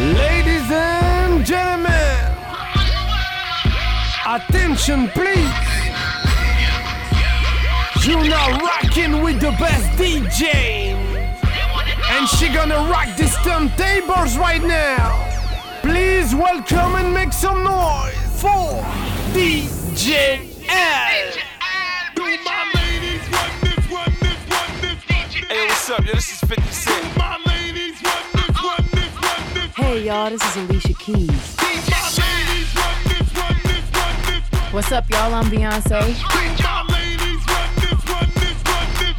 [0.00, 2.34] Ladies and gentlemen,
[4.26, 5.52] attention please.
[8.06, 10.94] You're now rocking with the best DJ.
[12.12, 15.28] And she gonna rock these turntables right now.
[15.82, 18.82] Please welcome and make some noise for
[19.34, 20.70] DJ L.
[20.70, 21.40] Hey,
[29.90, 31.56] Hey y'all, this is Alicia Keys.
[34.70, 35.34] What's up, y'all?
[35.34, 36.14] I'm Beyonce.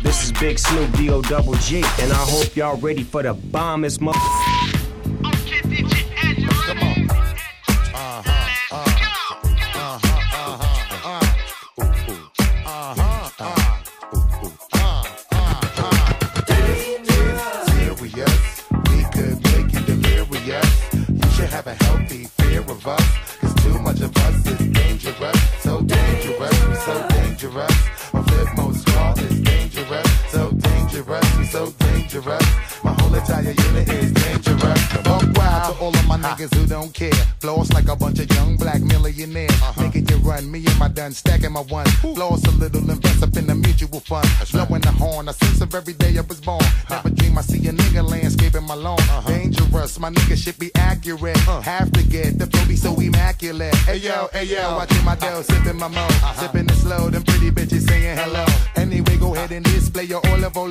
[0.02, 4.00] This is Big Snoop D-O double G, and I hope y'all ready for the bombest
[4.00, 4.18] mother.
[36.82, 37.11] Don't care.
[37.42, 39.52] Floss like a bunch of young black millionaires.
[39.76, 41.88] Making you run, me and my done stacking my one.
[42.14, 44.28] Floss a little, invest up in the mutual fund.
[44.52, 46.64] Blowing the horn, a sense of every day I was born.
[46.88, 49.00] Never dream I see a nigga landscaping my lawn.
[49.26, 51.36] Dangerous, my nigga should be accurate.
[51.38, 53.74] Have to get the flow be so immaculate.
[53.90, 57.10] Hey yo, hey yo, watching my dough, sipping my mo, sipping it slow.
[57.10, 58.46] Them pretty bitches saying hello.
[58.76, 60.70] Anyway, go ahead and display your olive ole.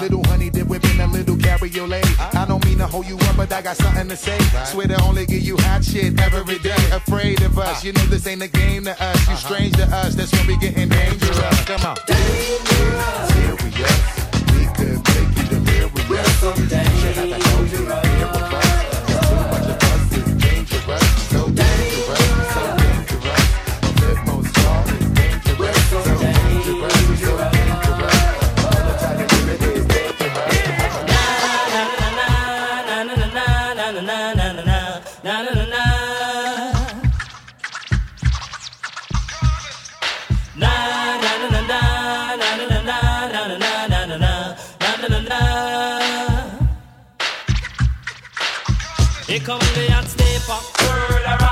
[0.00, 2.06] Little honey dip whipping a little cabriolet.
[2.32, 4.38] I don't mean to hold you up, but I got something to say.
[4.66, 6.76] Swear to only give you hot shit every day.
[6.92, 9.26] Afraid of us, you know this ain't a game to us.
[9.26, 9.36] You uh-huh.
[9.36, 11.64] strange to us, that's when we getting dangerous.
[11.64, 11.96] Come on.
[12.06, 13.62] Serious,
[14.52, 16.40] we could make you delirious.
[16.40, 17.16] So dangerous.
[17.16, 18.38] Have a healthy fear of us.
[18.38, 18.41] Too
[49.44, 50.58] come the hot stepper.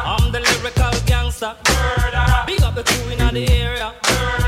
[0.05, 1.55] I'm the lyrical gangster.
[2.47, 3.93] Big up the crew in the area.
[4.05, 4.40] Still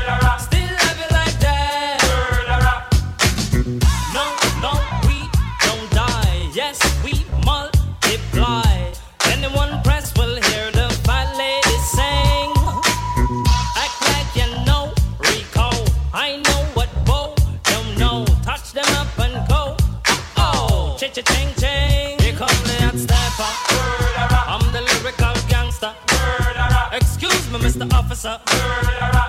[28.23, 29.22] Mr.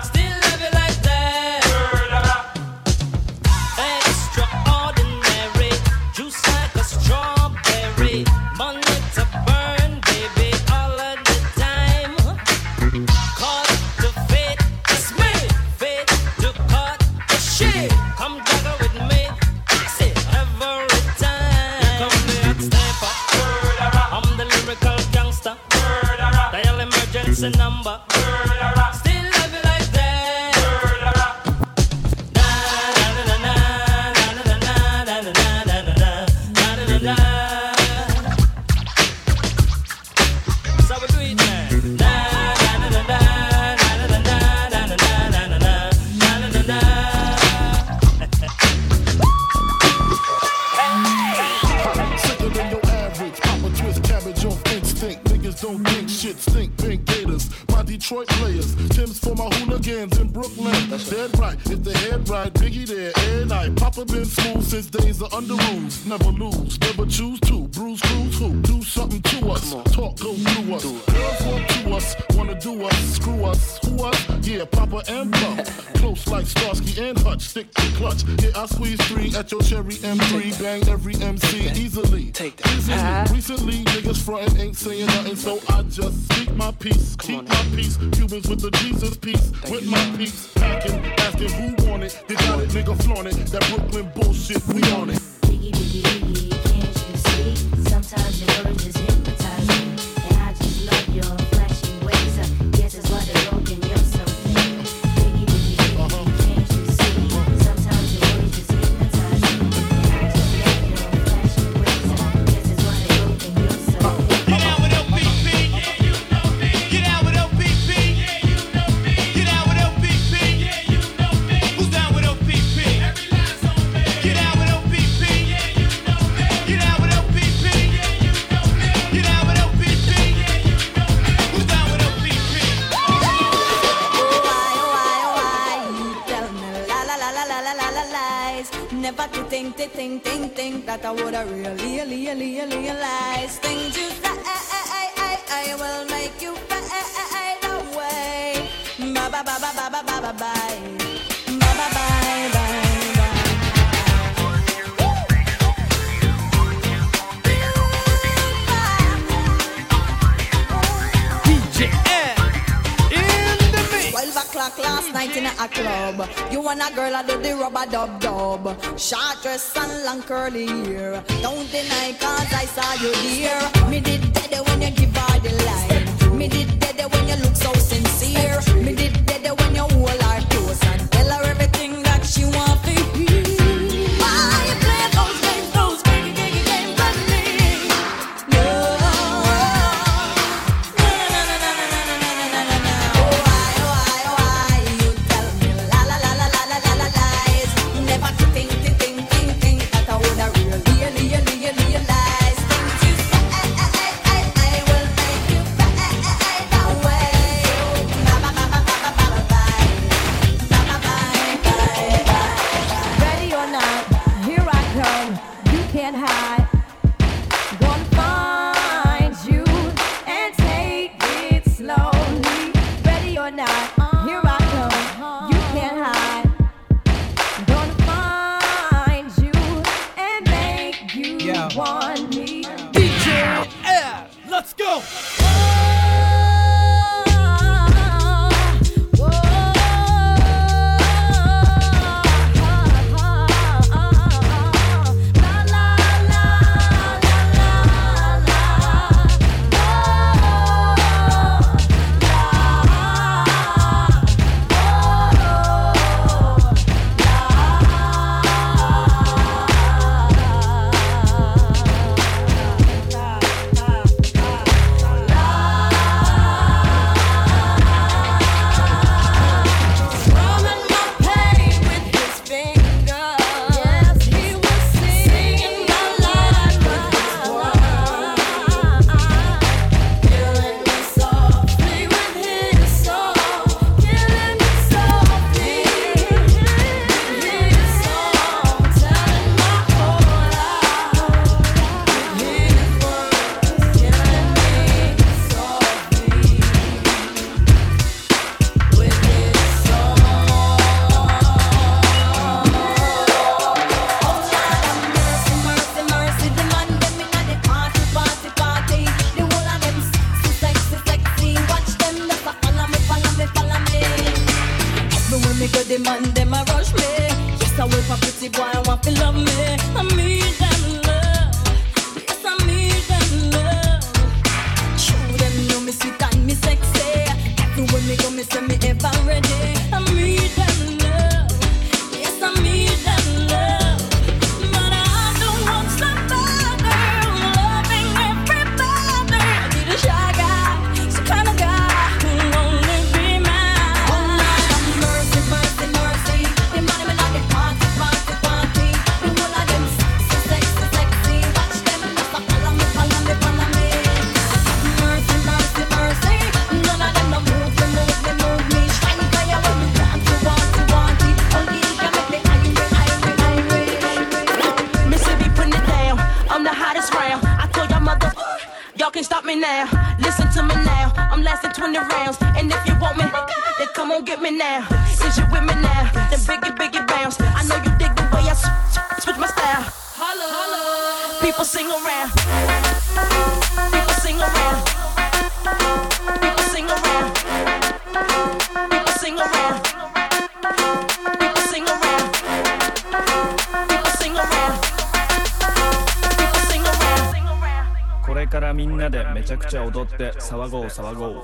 [400.45, 401.43] 騒ごう騒ごう。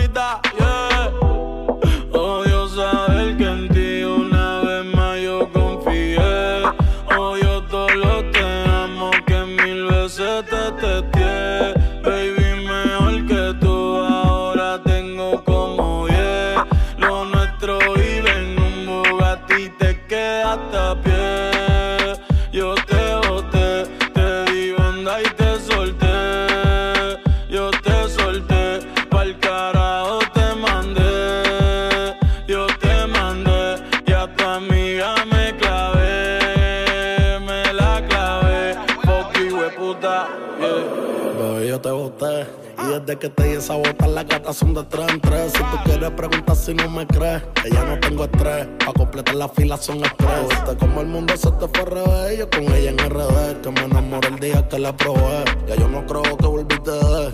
[44.51, 45.51] comunicación de tres en tres.
[45.53, 48.67] Si tú quieres preguntar si no me crees, que ya no tengo estrés.
[48.85, 50.29] Pa' completar la fila son estrés.
[50.43, 50.49] Oh.
[50.49, 52.39] Viste como el mundo se te fue revés.
[52.39, 55.45] Yo con ella en RD, que me enamoré el día que la probé.
[55.67, 57.31] Ya yo no creo que volviste de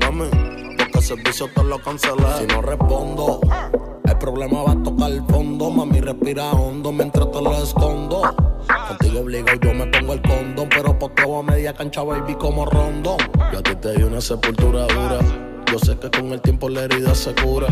[0.00, 0.28] mami,
[0.78, 2.24] porque servicio te lo cancelé.
[2.38, 3.40] Si no respondo,
[4.04, 5.70] el problema va a tocar el fondo.
[5.70, 8.22] Mami, respira hondo mientras te lo escondo.
[8.88, 10.68] Contigo obligo, yo me pongo el condón.
[10.70, 13.18] Pero por todo a media cancha, baby, como rondón.
[13.52, 15.47] Yo a ti te di una sepultura dura.
[15.70, 17.66] Yo sé que con el tiempo la herida se cura.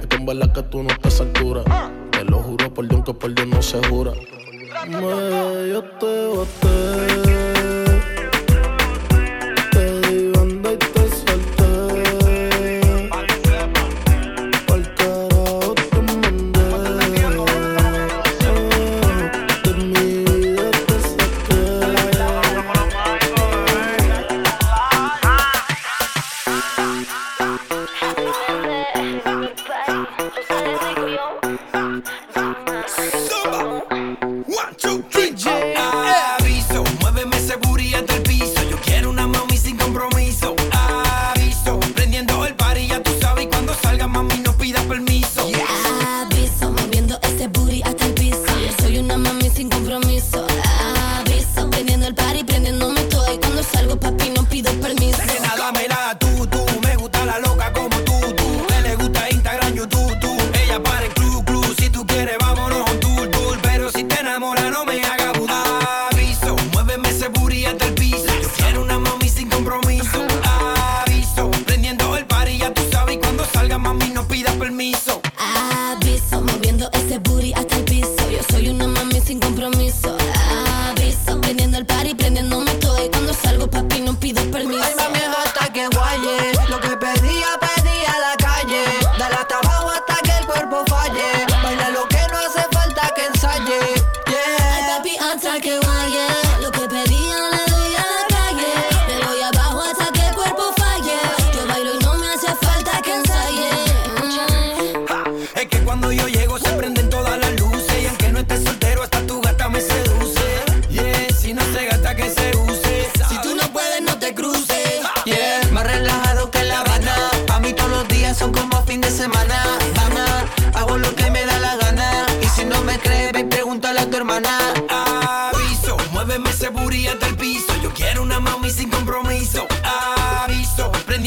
[0.00, 1.64] Es que en que tú no estás a altura.
[2.12, 4.12] Te lo juro por Dios que por Dios no se jura.
[4.86, 7.47] Me, yo te boté.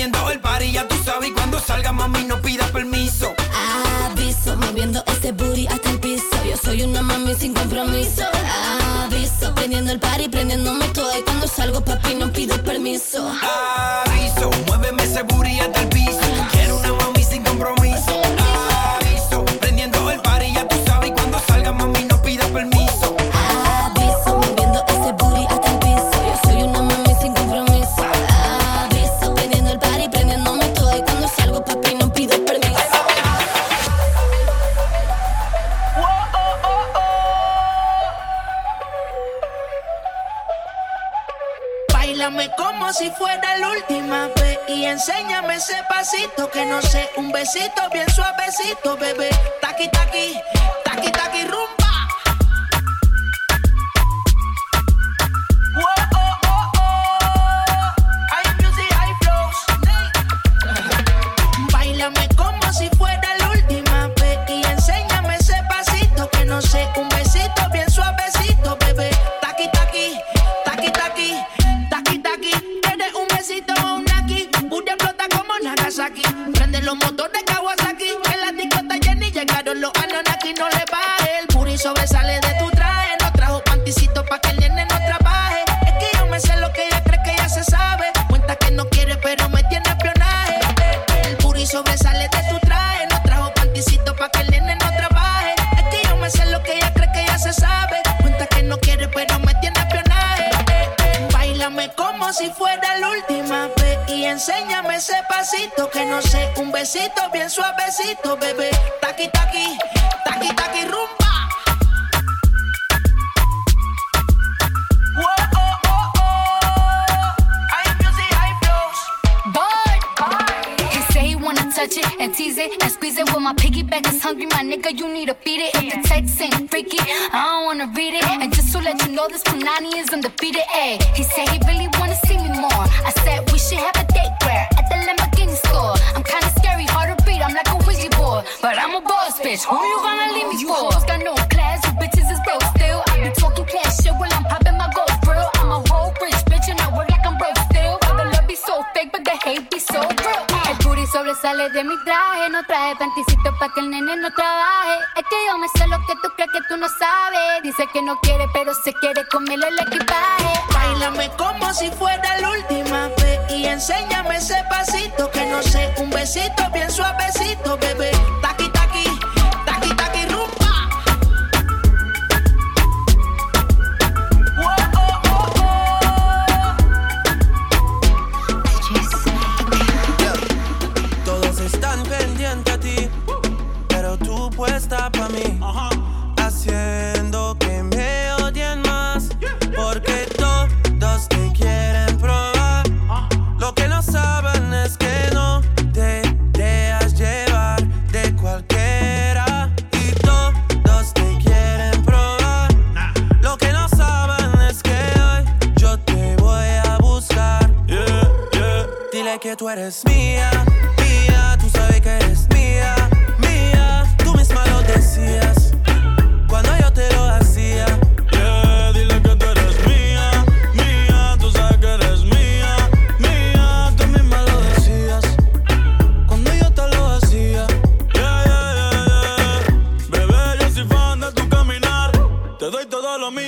[0.01, 1.29] prendiendo el party, ya tú sabes.
[1.29, 3.33] Y cuando salga, mami, no pidas permiso.
[4.05, 6.25] Aviso, moviendo ese booty hasta el piso.
[6.43, 8.23] Yo soy una mami sin compromiso.
[9.03, 11.15] Aviso, prendiendo el party, prendiéndome todo.
[11.17, 13.31] Y cuando salgo, papi, no pido permiso.
[13.43, 13.80] Ah,
[48.71, 49.10] Tito, baby.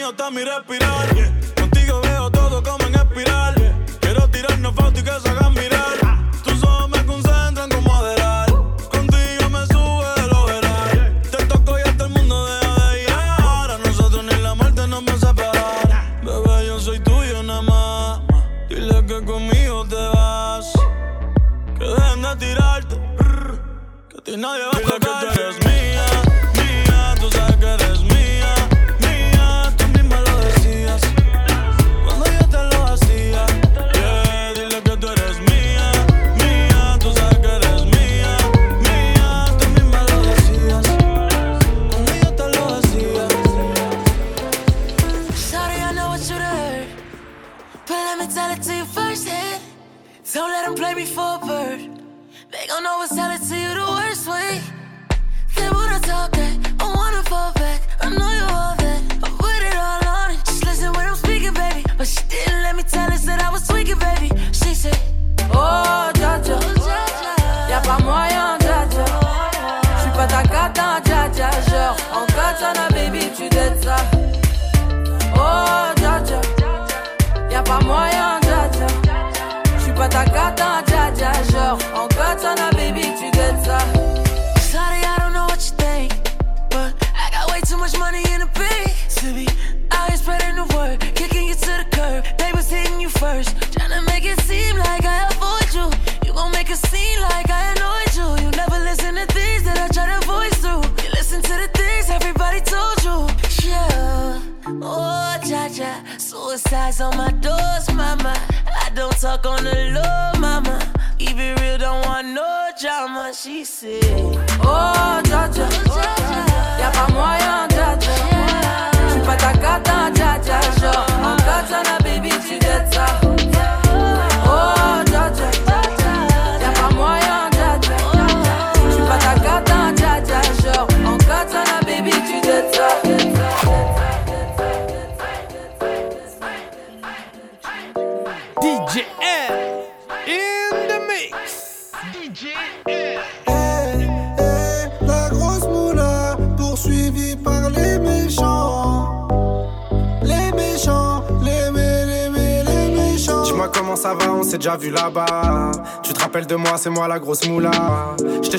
[0.03, 1.07] Mío hasta mi respirar.
[1.07, 1.42] Contigo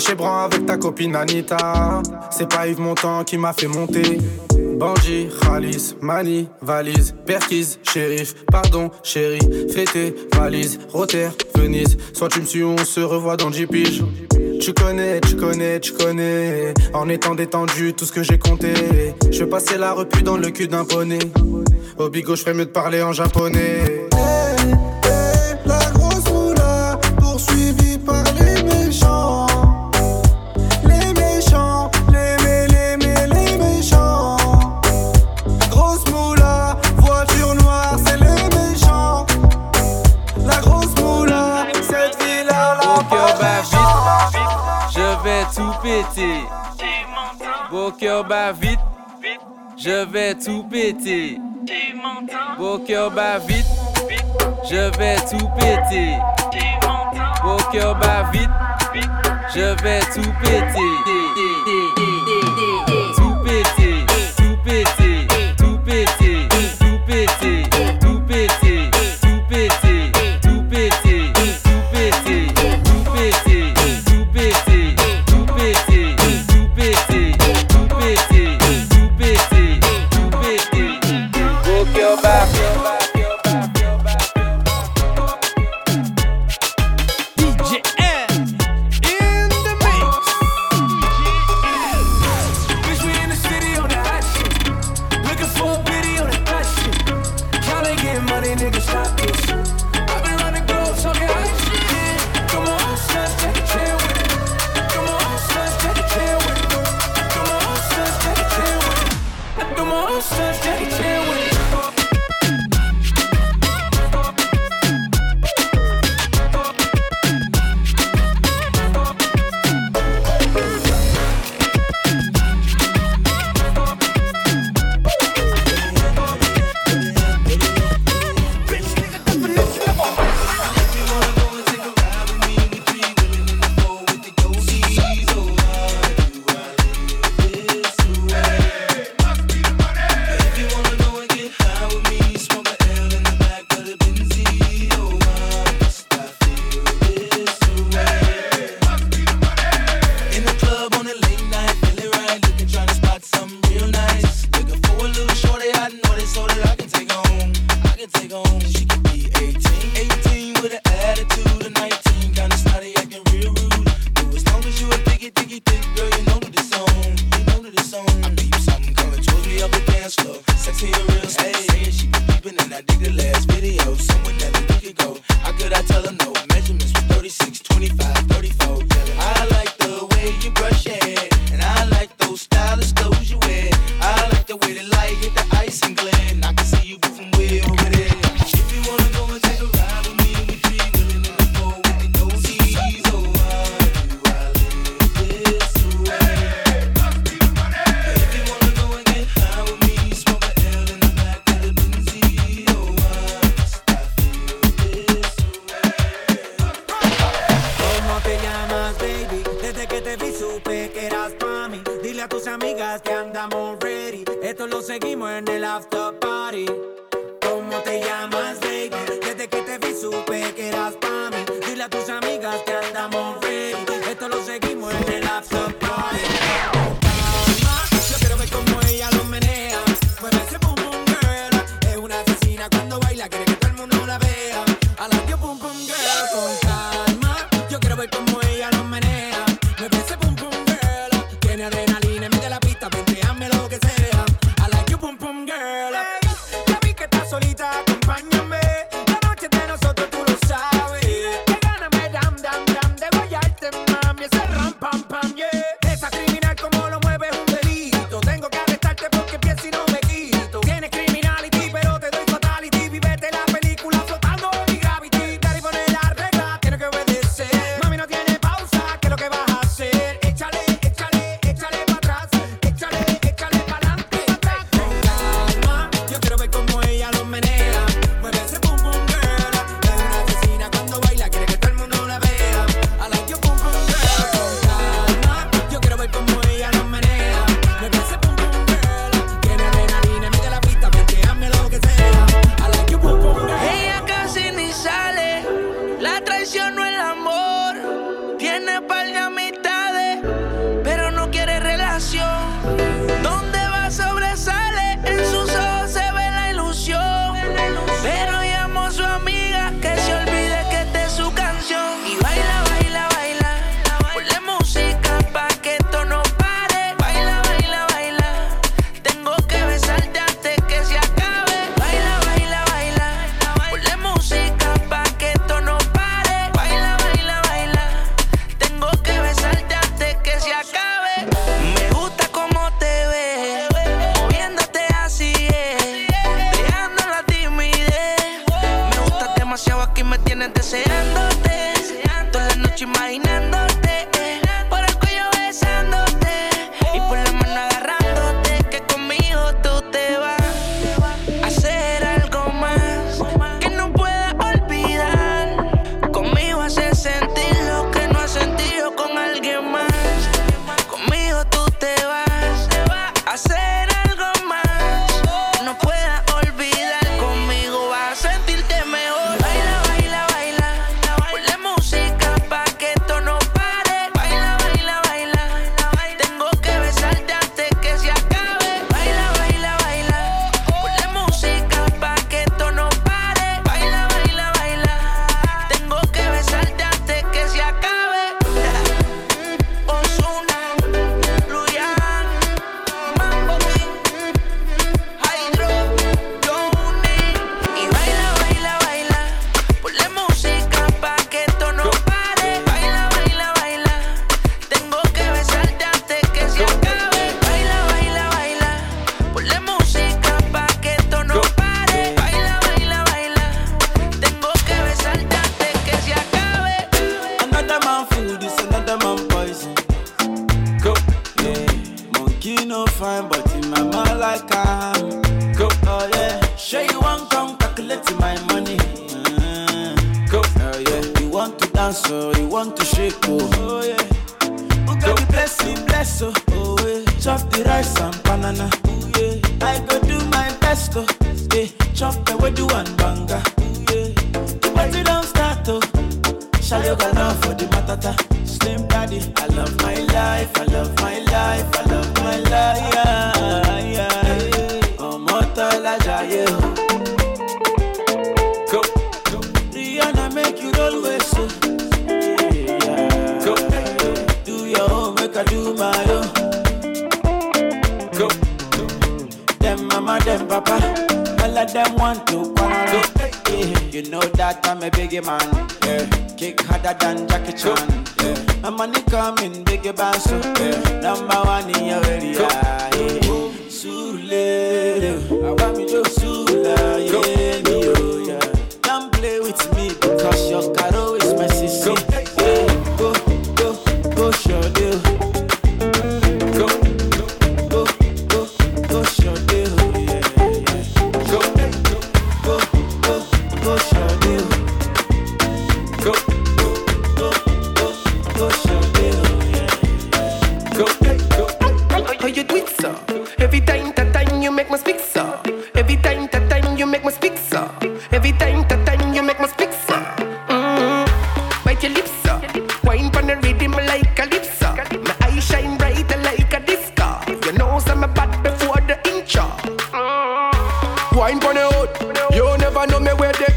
[0.05, 2.03] chez Bran avec ta copine Anita.
[2.31, 4.19] C'est pas Yves Montand qui m'a fait monter.
[4.77, 9.39] Bandit, Khalis, Mani, valise, Perquise, shérif, pardon, chéri,
[9.73, 11.97] fêté, valise, Rotter, Venise.
[12.13, 14.05] Soit tu me suis, on se revoit dans 10 piges.
[14.61, 16.75] Tu connais, tu connais, tu connais.
[16.93, 18.75] En étant détendu, tout ce que j'ai compté.
[19.31, 21.19] Je passais la repu dans le cul d'un poney.
[21.99, 23.94] Au bigot, je ferais mieux de parler en japonais.
[50.45, 51.39] tout péter.
[52.59, 53.65] Beau bon cœur bat vite,
[54.69, 56.17] je vais tout péter.
[57.43, 58.51] Beau bon cœur bat vite,
[59.55, 61.74] je vais tout péter.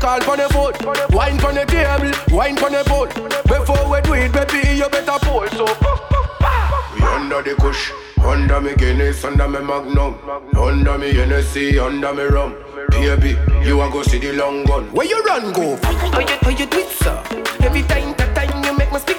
[0.07, 0.75] Call pon the foot.
[1.13, 3.13] Wine pon the table, wine pon the boat.
[3.45, 5.47] Before we do it, baby, you better pull.
[5.49, 5.65] So
[6.95, 7.91] We under the kush,
[8.23, 10.15] under me Guinness, under me Magnum,
[10.55, 12.55] under me Hennessy, under me rum.
[12.91, 14.85] Baby, you a go see the long gun.
[14.93, 15.75] Where you run go?
[15.83, 17.21] How you, how you do it, sir?
[17.59, 19.17] Every time, that time you make me speak,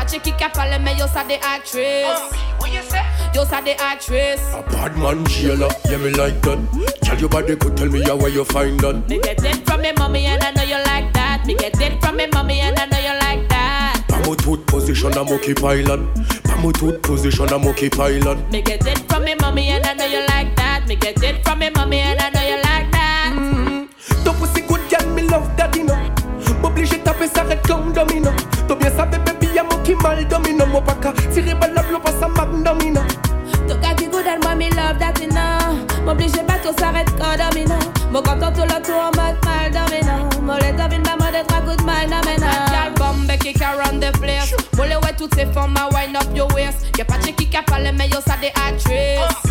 [0.00, 2.06] Y'a pas de qui qui parle mais yo ça des actrices
[3.34, 4.40] Yo ça des actrices
[4.72, 6.58] bad man jailer, yeah me like that.
[7.02, 9.08] Tell your body could tell me how where you find that.
[9.08, 11.44] Me get it from me mommy and I know you like that.
[11.46, 14.02] Me get it from me mommy and I know you like that.
[14.08, 16.00] Pamo tooth position, I'm okay pilot.
[16.44, 18.38] Pamo tooth position, I'm okay pilot.
[18.50, 20.86] Me get it from me mommy and I know you like that.
[20.86, 23.32] Me get it from me mommy and I know you like that.
[23.36, 24.24] Mm-hmm.
[24.24, 25.94] Ton pussy good girl, me love daddy no
[26.62, 27.60] M'oblige taper ça red
[29.94, 32.28] baby y'a mon qui mal domino Mon pas qu'à tirer balle la blow pas ça
[32.28, 33.00] magnomino
[33.68, 36.04] Ton gars qui good and moi me love that you know.
[36.04, 37.76] M'oblige pas tout s'arrête quand domino
[38.10, 41.46] Mon content tout le tour en mode mal domino Mon les domine pas moi de
[41.46, 44.54] trois coups de mal domino Bad gal bombe qui around the place.
[44.76, 46.86] Molle ouais toutes ces formes à wind up your waist.
[46.98, 49.50] Y'a pas de qui qui parle mais yo ça des actrices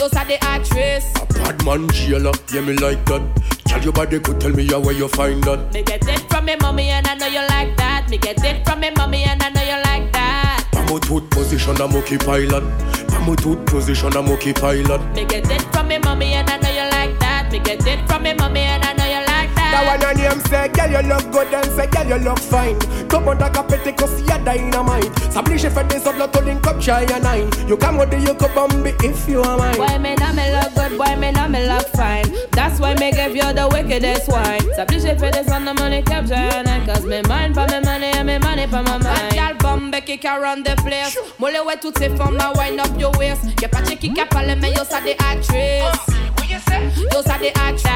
[0.00, 1.12] Yo ça des actrices
[1.44, 3.20] Bad man jailer, yeah me like that.
[3.66, 5.72] Tell your body could tell me how where you find that.
[5.74, 8.66] Me get it from me mommy and I know you like that Me get it
[8.66, 12.64] from me mommy and I know you like that Pamo tooth position, I'm okay pilot.
[13.08, 15.02] Pamo tooth position, I'm okay pilot.
[15.14, 18.08] Me get it from me mommy and I know you like that Me get it
[18.08, 19.29] from me mommy and I know you like that.
[19.70, 22.78] That one your name say, girl you look good and say, girl you look fine.
[23.08, 25.10] Come on, like a petty cause you're dynamite.
[25.32, 27.50] S'oblige fait des autres to link up shy and nine.
[27.68, 29.76] You come with the you could bomb if you are mine.
[29.76, 32.26] Boy, me know me look good, boy, me know me look fine.
[32.52, 34.60] That's why me give you the wickedest wine.
[34.76, 38.10] S'oblige fait des on the money capture and I cause me mind for me money
[38.12, 39.04] and me money for my mind.
[39.04, 41.16] Bad Girl, bomb kick around the place.
[41.38, 43.42] Mole ouais toutes ces femmes à wind up your waist.
[43.60, 46.16] Y'a pas de qui parle mais yo ça des actrices.
[46.50, 47.90] Yo ça des actors.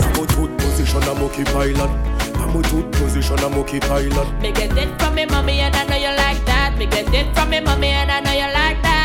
[0.00, 1.90] I'm a good position, I'm okay pilot.
[2.36, 4.28] I'm a good position, I'm okay pilot.
[4.40, 6.76] Me get it from me mommy and I know you like that.
[6.78, 8.96] Me get it from me mommy and I know you like that.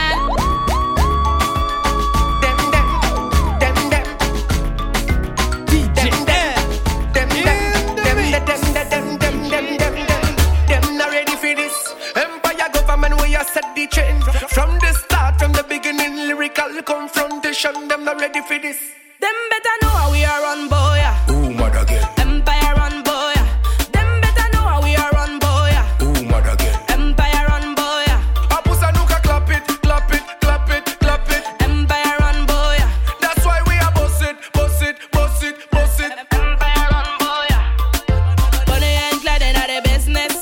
[14.55, 14.80] Them
[16.53, 17.87] beginning, lyrical confrontation.
[17.87, 18.77] Them not ready for this.
[19.19, 20.95] Them better know how we are run, boy.
[20.97, 21.31] yeah.
[21.31, 22.07] Ooh, mother again.
[22.17, 23.33] Empire run, boy.
[23.91, 25.69] Them better know how we are run, boy.
[25.71, 26.03] yeah.
[26.03, 26.79] Ooh, mother again.
[26.89, 28.03] Empire run, boy.
[28.07, 28.23] yeah.
[28.49, 31.43] Apusa nuka clap it, clap it, clap it, clap it.
[31.61, 32.77] Empire run, boy.
[33.21, 36.11] That's why we are boss it, boss it, boss it, boss it.
[36.31, 37.45] Empire run, boy.
[37.49, 38.65] yeah.
[38.65, 40.41] Bonnie and Clyde in the business.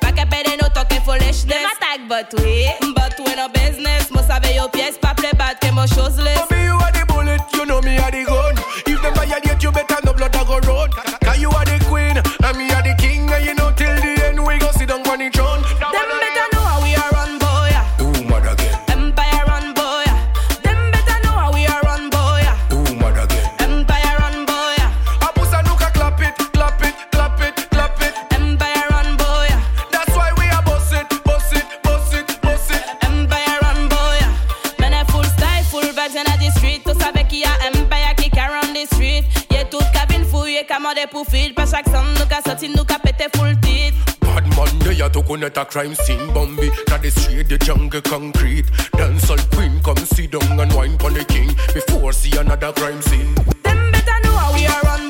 [0.00, 1.46] Pas qu'à payer nos talking foolishness.
[1.46, 2.79] Them attack, but we, but we no business.
[4.12, 6.38] Mo savez yo pièce, pas play bad que mo choseless.
[6.48, 8.39] For me, you are the bullet, you know me are the gun.
[41.00, 41.54] Commandé pour feed.
[41.54, 43.96] Pas chaque son, nous qu'a sorti, nous qu'a pété full titre.
[44.20, 48.66] Bad man, they are to a crime scene Bambi, na the street, the jungle concrete
[48.92, 53.34] Dancehall queen, come sit down and wine pon the king Before see another crime scene
[53.64, 55.09] Them better know how we are run,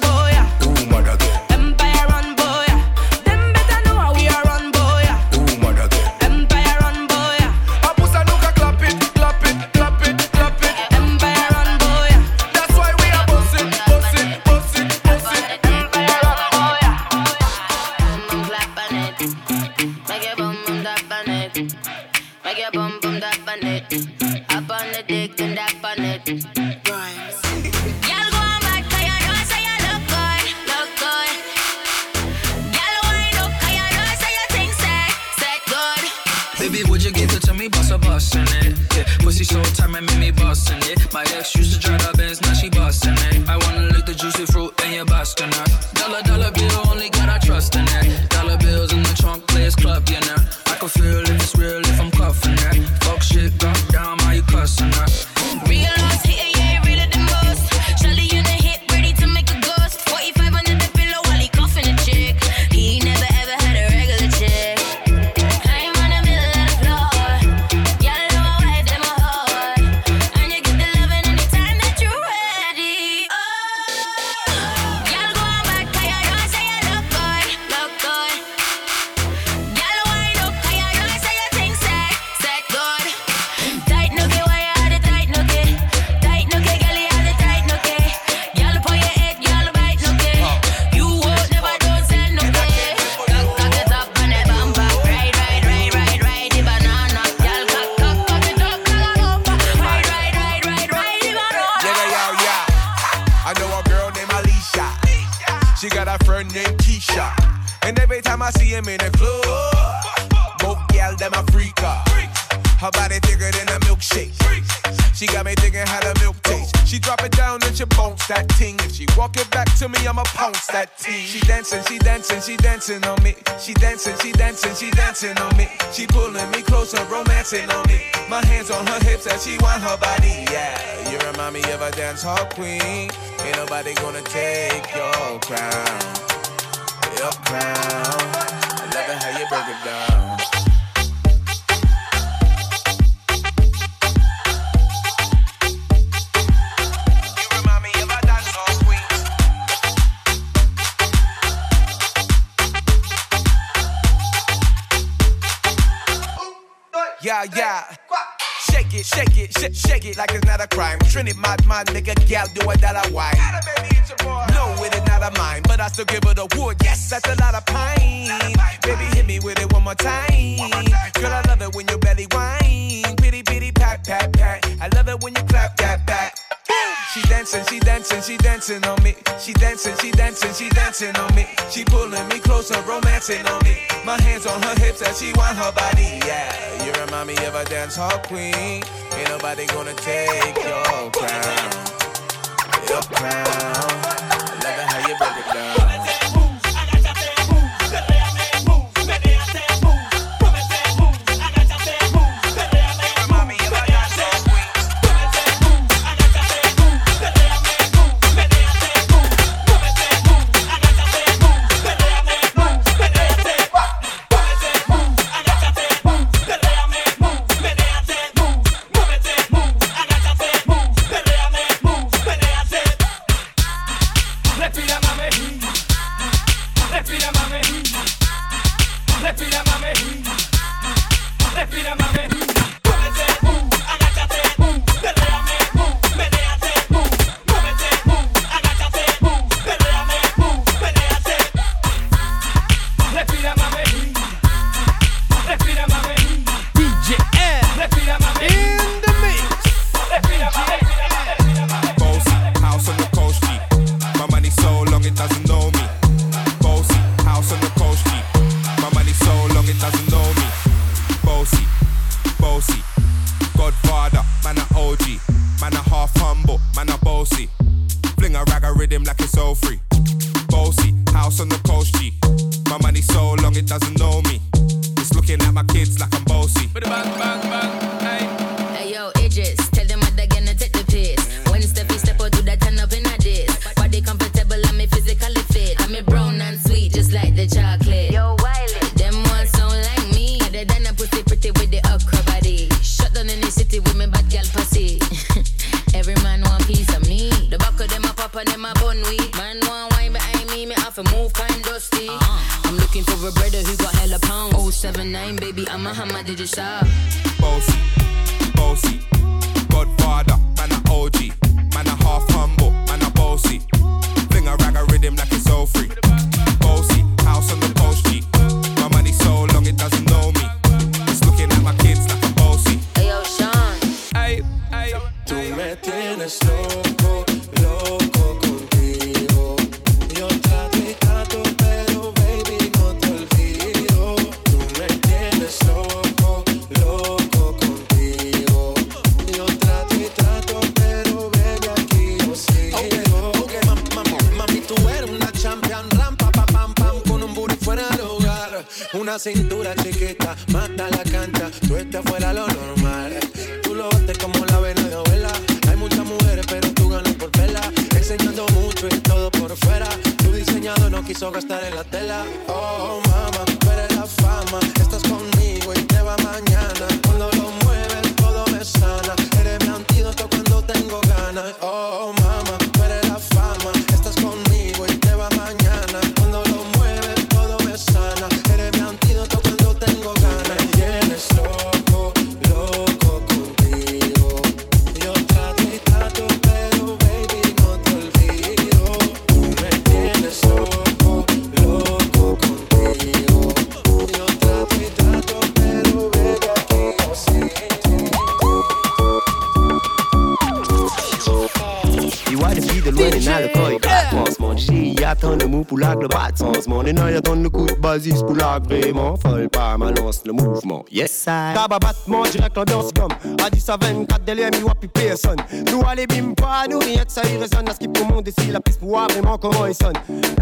[411.61, 413.12] Tababat, mon direct, l'ambiance gomme.
[413.44, 415.36] À 10 à 24, délire, mi plus personne.
[415.70, 417.68] Nous, allez, bim, pas nous, rien que ça y résonne.
[417.68, 419.92] À ce qu'il monde ici, la piste pour voir vraiment comment il sonne.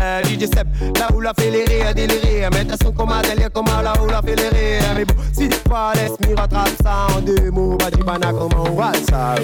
[0.01, 2.49] Euh, DJ Seb, là où la fédérée a déliré.
[2.53, 4.79] Mais t'as son coma, délire, coma, là où la fédérée.
[4.95, 7.77] Mais bon, si tu pas, laisse-moi rattraper ça en deux mots.
[7.77, 9.35] Badibana, comment on va ça?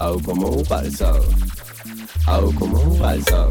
[0.00, 1.12] Oh, comment on ça?
[2.30, 3.48] Oh, comment on ça?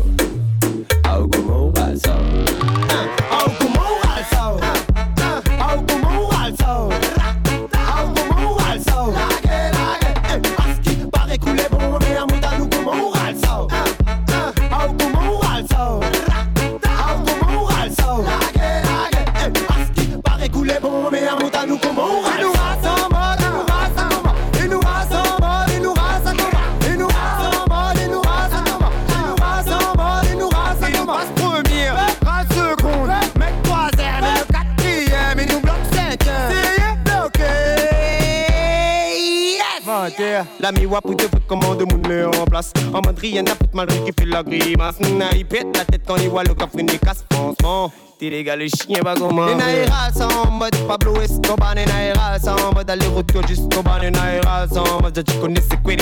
[40.77, 43.99] mi wap ou te fè koman de moun en plas An mode rien apet malri
[44.05, 47.91] ki fè la grimas Nina pète la tèt kan y walo ka frine kas Franchement,
[48.19, 51.75] t'es les le chien va comment Nina y rase en mode Pablo Escobar.
[51.75, 55.23] Nina y rase en mode aller route que jusqu'au bas Nina y rase en mode
[55.23, 55.93] tu connais c'est quoi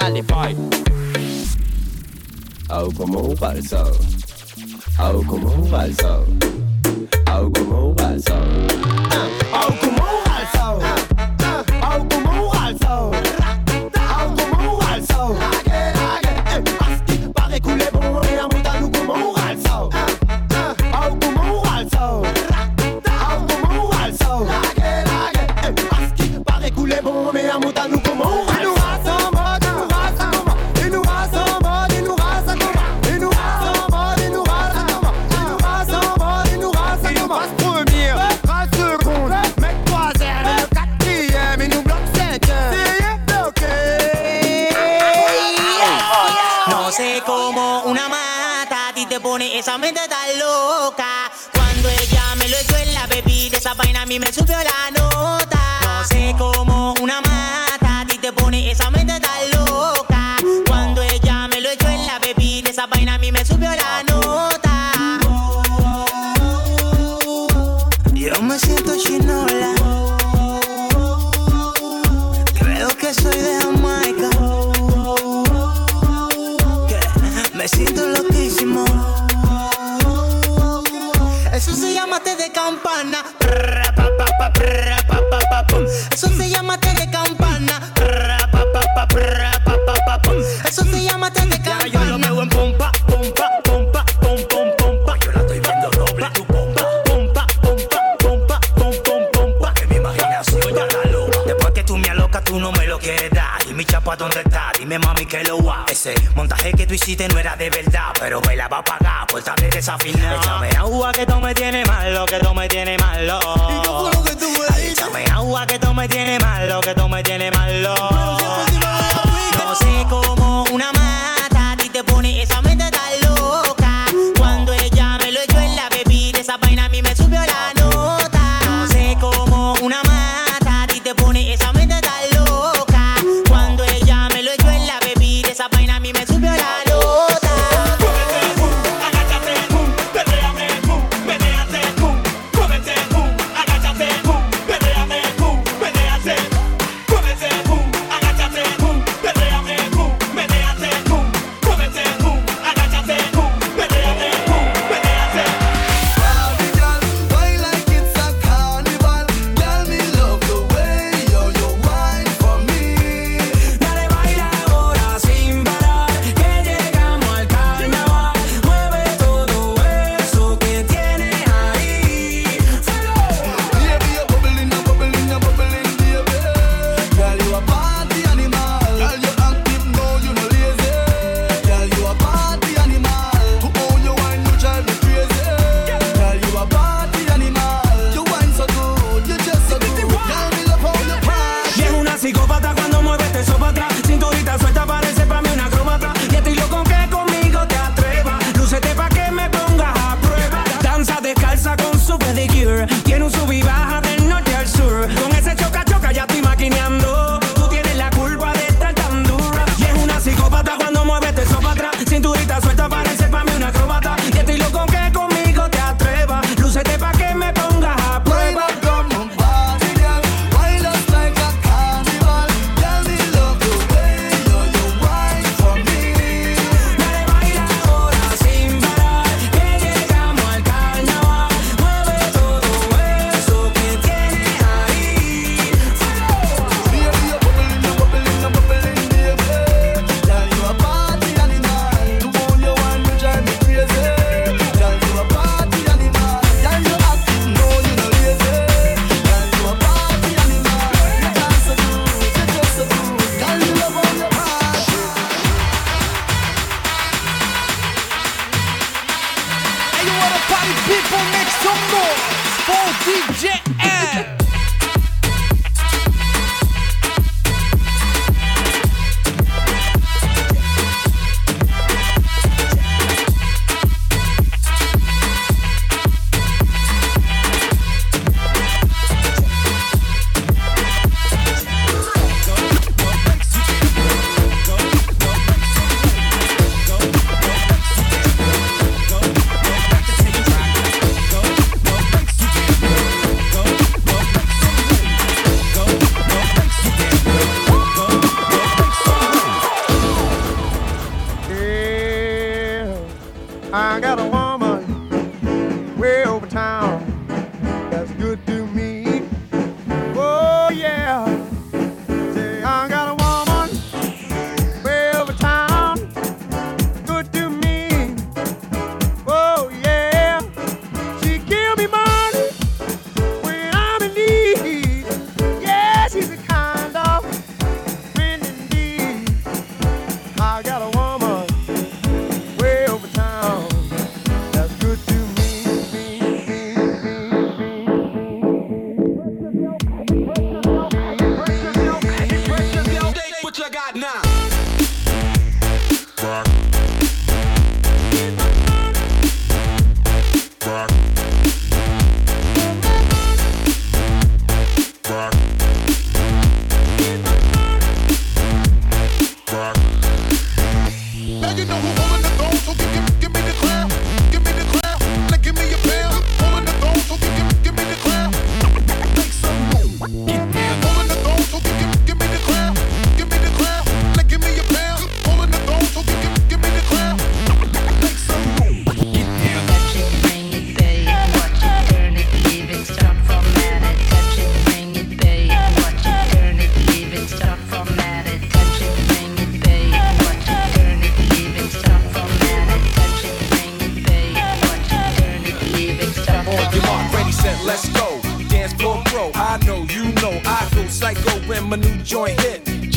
[0.00, 0.56] allez bye.
[2.70, 3.84] Ah comment on parle ça?
[4.98, 6.20] Ah oh comment on ça?
[7.26, 9.87] Ah comment on ça?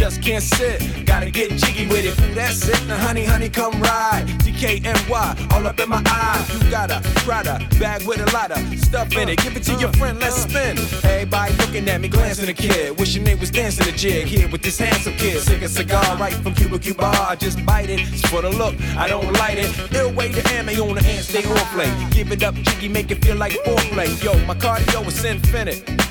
[0.02, 2.20] Just can't sit, gotta get jiggy with it.
[2.20, 2.88] Ooh, that's it.
[2.88, 4.26] Now, honey, honey, come ride.
[4.42, 6.64] DKNY, all up in my eyes.
[6.64, 9.38] You got a Prada bag with a lot of stuff in it.
[9.38, 10.80] Give it to your friend, let's spin.
[11.04, 13.00] Everybody looking at me, glancing a kid.
[13.00, 15.40] Wishing they was dancing a jig here with this handsome kid.
[15.40, 17.06] Sick a cigar right from Cuba Cuba.
[17.06, 18.00] I just bite it.
[18.00, 19.70] It's for the look, I don't light it.
[19.94, 21.94] Ill way to ammo on the hand, stay on play.
[22.10, 24.10] Give it up, jiggy, make it feel like foreplay.
[24.24, 26.11] Yo, my cardio is infinite.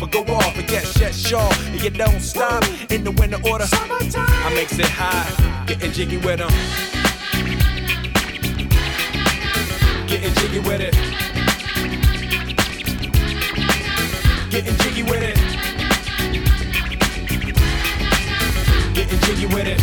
[0.00, 1.50] or go off, and get shut sure.
[1.72, 3.66] And you don't stop in the winter order.
[3.70, 6.50] I makes it high, getting jiggy with them.
[10.06, 10.94] Getting jiggy with it.
[14.50, 15.36] Getting jiggy with it.
[18.94, 19.80] Getting jiggy with it.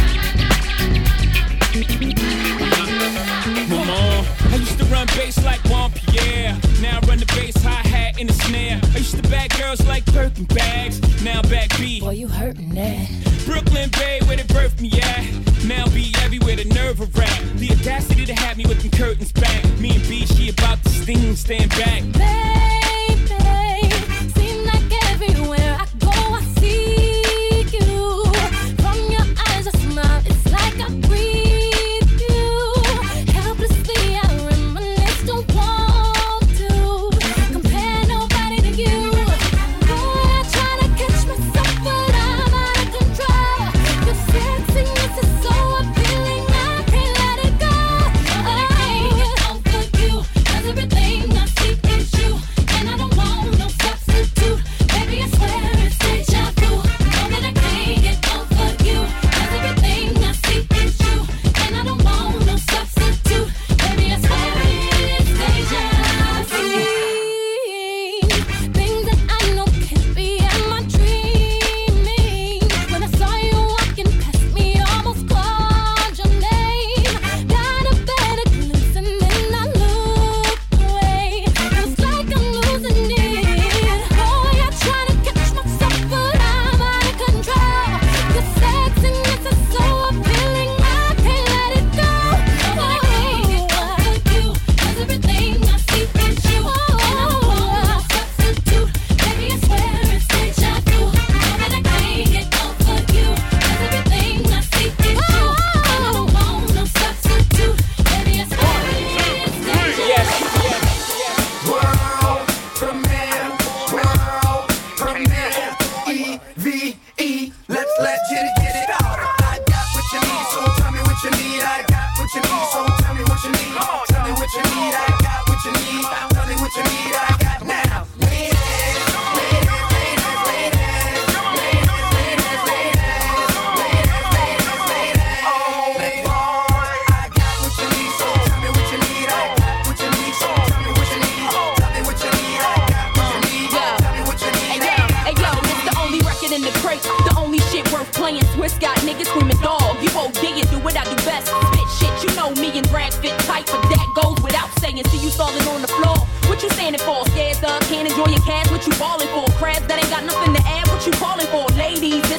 [3.69, 6.57] Mama, I used to run bass like Juan Pierre.
[6.81, 8.79] Now I run the bass hi in the snare.
[8.83, 10.99] I used to bag girls like Birkin bags.
[11.23, 11.99] Now back B.
[11.99, 13.09] Boy, you hurting that.
[13.45, 15.65] Brooklyn Bay, where they birthed me at.
[15.65, 17.41] Now be everywhere, the nerve of rap.
[17.55, 19.63] The audacity to have me with them curtains back.
[19.79, 22.03] Me and B, she about to sting, stand back.
[22.13, 22.84] Baby,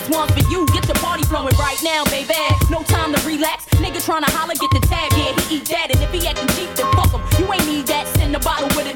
[0.06, 0.66] this one's for you.
[0.66, 2.34] Get the party flowing right now, baby.
[2.70, 3.64] No time to relax.
[3.76, 5.12] Nigga tryna holler, get the tab.
[5.12, 5.90] Yeah, he eat that.
[5.90, 7.22] And if he acting cheap, then fuck him.
[7.38, 8.06] You ain't need that.
[8.16, 8.95] Send a bottle with it,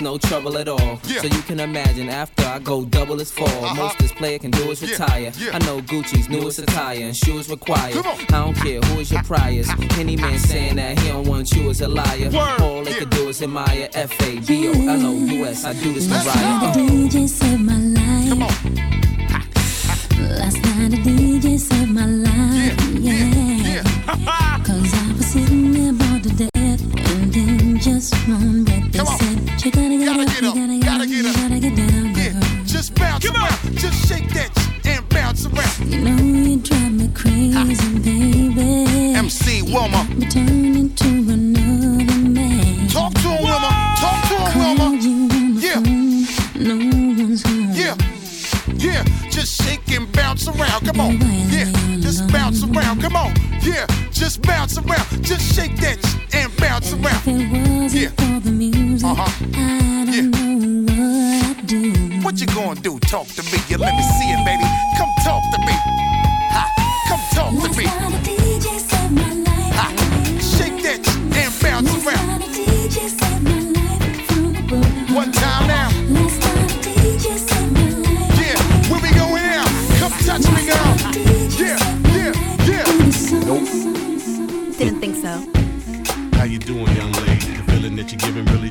[0.00, 1.00] no trouble at all.
[1.04, 1.20] Yeah.
[1.20, 3.48] So you can imagine after I go double as fall.
[3.48, 3.74] Uh-huh.
[3.74, 5.20] Most this player can do is retire.
[5.20, 5.32] Yeah.
[5.38, 5.56] Yeah.
[5.56, 7.96] I know Gucci's newest attire and shoes required.
[7.96, 9.68] I don't care who is your priors.
[9.98, 12.30] Any man saying that he don't want you is a liar.
[12.30, 12.60] Word.
[12.60, 12.98] All they yeah.
[12.98, 15.64] can do is admire F A B O L O U S.
[15.64, 17.60] I do this to riot.
[17.60, 17.99] My life.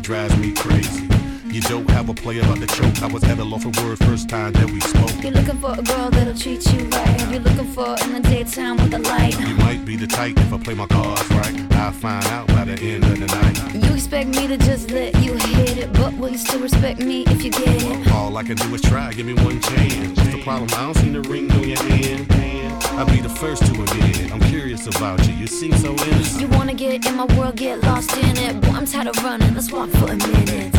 [0.09, 1.07] drives me crazy.
[1.53, 2.99] You don't have a player about the choke.
[3.03, 5.13] I was at a loss for words first time that we spoke.
[5.21, 7.29] You're looking for a girl that'll treat you right.
[7.29, 9.39] You're looking for in the daytime with the light.
[9.39, 11.73] You might be the type if I play my cards right.
[11.73, 13.85] I'll find out by the end of the night.
[13.85, 17.21] You expect me to just let you hit it, but will you still respect me
[17.27, 18.11] if you get it?
[18.11, 19.13] All I can do is try.
[19.13, 20.17] Give me one chance.
[20.17, 20.69] What's the problem?
[20.73, 22.58] I don't see the ring on your hand.
[22.99, 24.29] I'll be the first to admit it.
[24.33, 25.33] I'm curious about you.
[25.33, 26.41] You seem so innocent.
[26.41, 28.59] You wanna get in my world, get lost in it.
[28.59, 29.53] Boy, I'm tired of running.
[29.55, 30.73] Let's walk for a minute.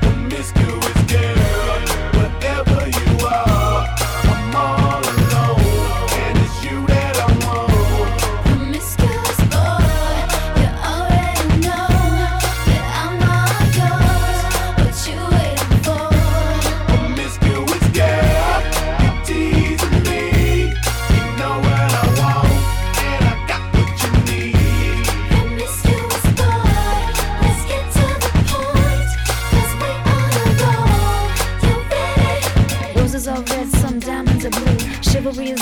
[0.00, 1.80] Promiscuous girl,
[2.14, 4.19] whatever you are.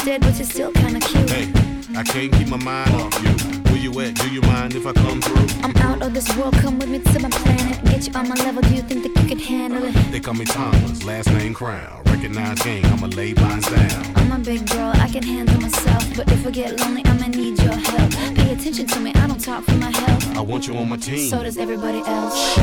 [0.08, 1.28] Dead, but you're still kinda cute.
[1.28, 1.46] Hey,
[1.94, 3.32] I can't keep my mind off you.
[3.68, 4.14] Where you at?
[4.14, 5.48] Do you mind if I come through?
[5.62, 7.76] I'm out of this world, come with me to my planet.
[7.90, 9.92] Get you on my level, do you think that you could handle it?
[10.10, 12.02] They call me Thomas, last name Crown.
[12.06, 14.02] Recognize gang, I'ma lay lines down.
[14.16, 16.02] I'm a big girl, I can handle myself.
[16.16, 18.10] But if I get lonely, I'ma need your help.
[18.38, 20.36] Pay attention to me, I don't talk for my health.
[20.38, 21.28] I want you on my team.
[21.28, 22.56] So does everybody else.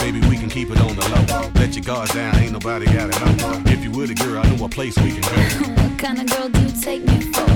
[0.00, 1.50] Baby, we can keep it on the low.
[1.60, 3.70] Let your guard down, ain't nobody got it.
[3.74, 5.82] If you were the girl, I know a place we can go.
[5.98, 7.46] kind of girl do you take me for?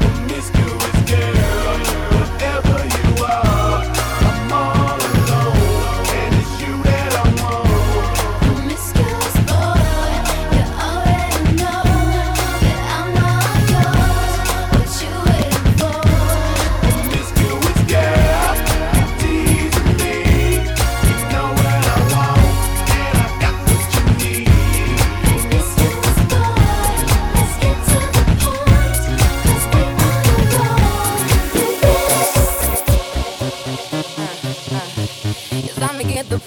[0.00, 1.78] Promiscuous girl,
[2.12, 3.61] whatever you are,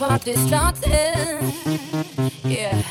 [0.08, 1.42] party started.
[2.44, 2.84] Yeah,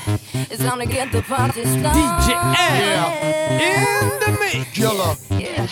[0.51, 2.01] it's time to get the party started.
[2.21, 3.13] DJ L
[3.61, 4.71] in the mix.
[4.73, 5.15] Killer.
[5.31, 5.69] Yeah.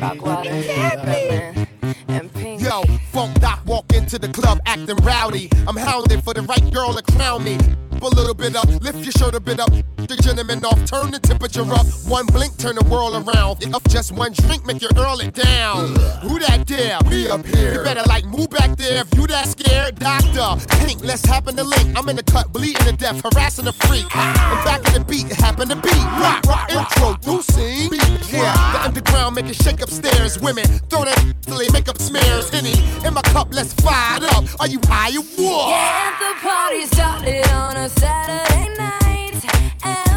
[0.00, 1.68] Rockwater, Redman,
[2.08, 2.62] and Pink.
[2.62, 2.82] Yo,
[3.12, 5.50] Funk Doc walk into the club acting rowdy.
[5.68, 7.58] I'm hounding for the right girl to crown me.
[8.02, 9.70] A little bit up, lift your shirt a bit up.
[9.96, 11.86] The gentleman off, turn the temperature up.
[12.06, 13.64] One blink, turn the world around.
[13.74, 15.96] Up just one drink, make you earl it down.
[16.20, 17.00] Who that there?
[17.08, 17.74] Me up here.
[17.74, 20.60] You better like move back there if you that scared, doctor.
[20.84, 21.96] Pink, let's happen to link.
[21.96, 24.04] I'm in the cut, bleeding to death, harassing a freak.
[24.14, 27.94] I'm back in the beat, it happen to be rock, rock, introducing.
[28.28, 30.38] Yeah, the underground make it shake upstairs.
[30.38, 32.50] Women throw that till they make up smears.
[32.50, 32.74] Henny
[33.06, 34.44] in my cup, let's fire up.
[34.60, 35.68] Are you high or what?
[35.70, 40.13] Yeah, the party started on a Saturday night.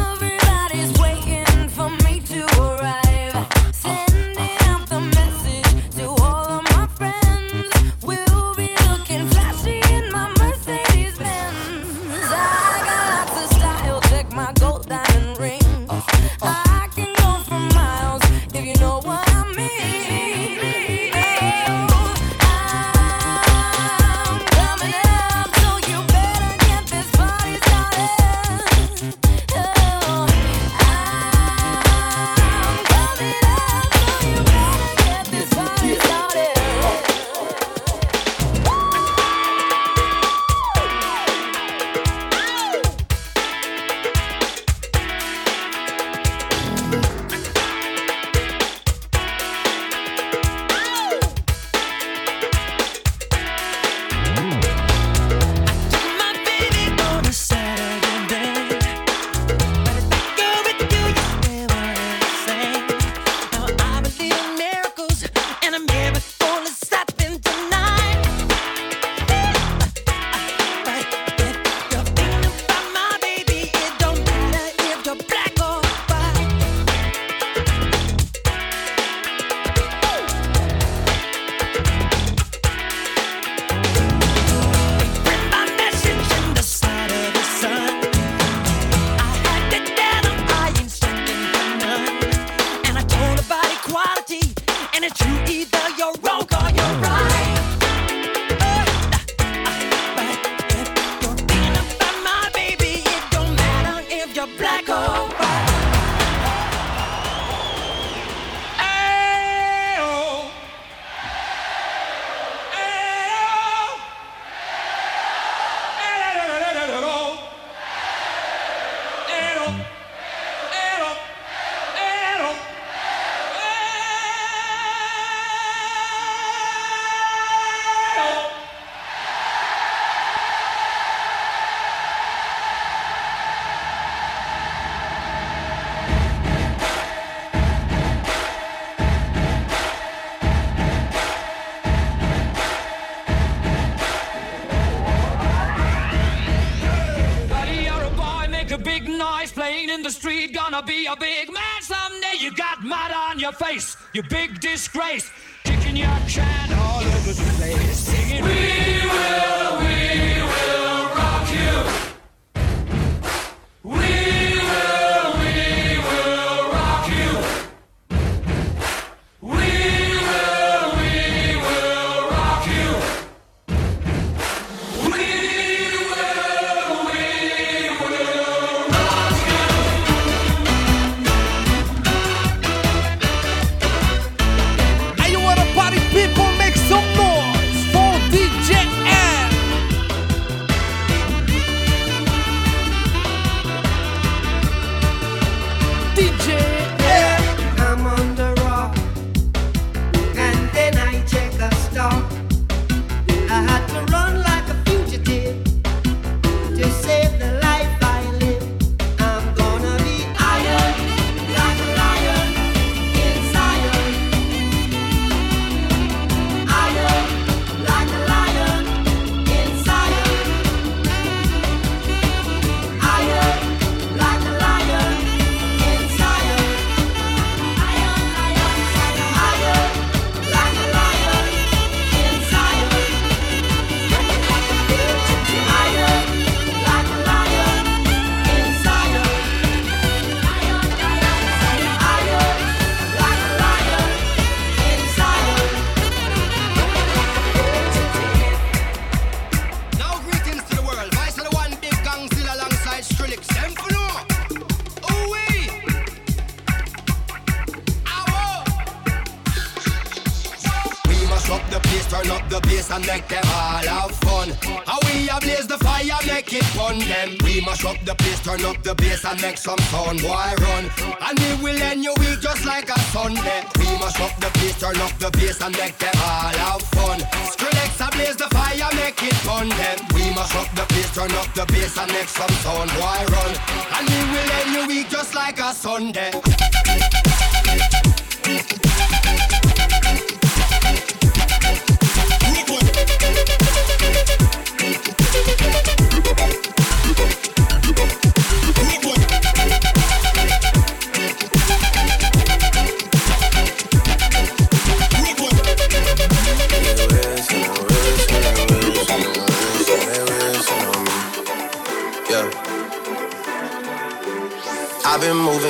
[266.97, 267.37] Fun them.
[267.43, 270.89] We must up the place, turn up the bass and make some sound, boy run.
[271.21, 273.63] And we will end your week just like a Sunday.
[273.79, 277.19] We must up the place, turn up the bass and make them all have fun.
[277.51, 279.97] Skrillex ablaze the fire, make it fun them.
[280.13, 283.53] We must up the place, turn up the bass and make some sound, boy run.
[283.97, 286.31] And we will end your week just like a Sunday.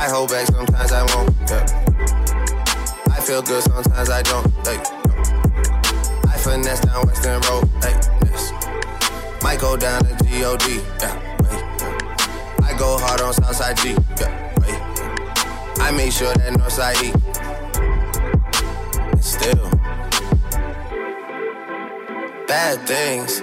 [0.00, 1.30] I hold back sometimes I won't.
[1.46, 1.66] Yeah.
[3.12, 4.46] I feel good sometimes I don't.
[4.66, 4.80] Hey.
[6.26, 7.68] I finesse down Western Road.
[7.82, 7.94] Hey.
[8.24, 8.52] Yes.
[9.42, 10.62] Might go down to God.
[11.02, 11.14] Yeah.
[12.64, 13.94] I go hard on Southside G.
[15.82, 17.12] I make sure that Northside E.
[19.20, 19.70] Still,
[22.46, 23.42] bad things.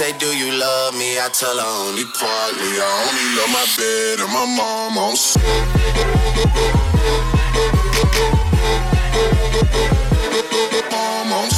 [0.00, 1.18] Say, Do you love me?
[1.18, 2.80] I tell her only partly.
[2.80, 5.14] I only love my bed and my mom oh, on
[10.90, 11.48] Mom oh, on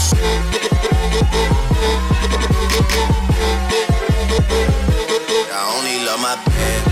[5.52, 6.82] I only love my bed.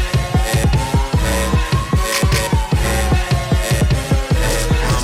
[4.86, 5.02] Oh,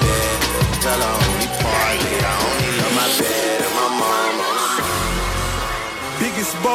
[0.00, 0.82] bed.
[0.82, 1.23] Tell her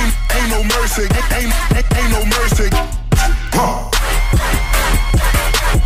[0.00, 2.68] Ain't, ain't no mercy, ain't, ain't, ain't no mercy.
[3.52, 3.84] Huh.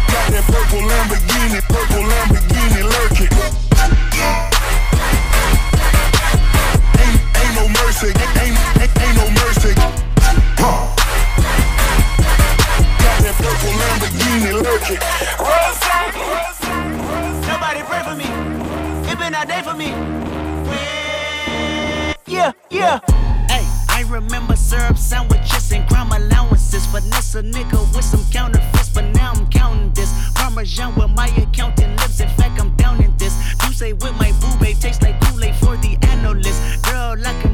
[0.06, 3.32] Got that purple Lamborghini, purple Lamborghini lurking.
[7.02, 9.74] Ain't, ain't no mercy, ain't, ain't, ain't no mercy.
[10.62, 10.94] Huh.
[17.48, 18.28] Nobody pray for me.
[19.10, 19.90] It been a day for me.
[22.26, 23.23] Yeah, yeah.
[24.14, 26.86] Remember syrup sandwiches and crime allowances.
[26.86, 30.08] Finesse a nigga with some counterfeits, but now I'm counting this.
[30.36, 32.20] Parmesan with my accountant lips.
[32.20, 33.34] In fact, I'm down in this.
[33.64, 36.84] You say with my boo babe tastes like Kool-Aid for the analyst.
[36.84, 37.53] Girl, I can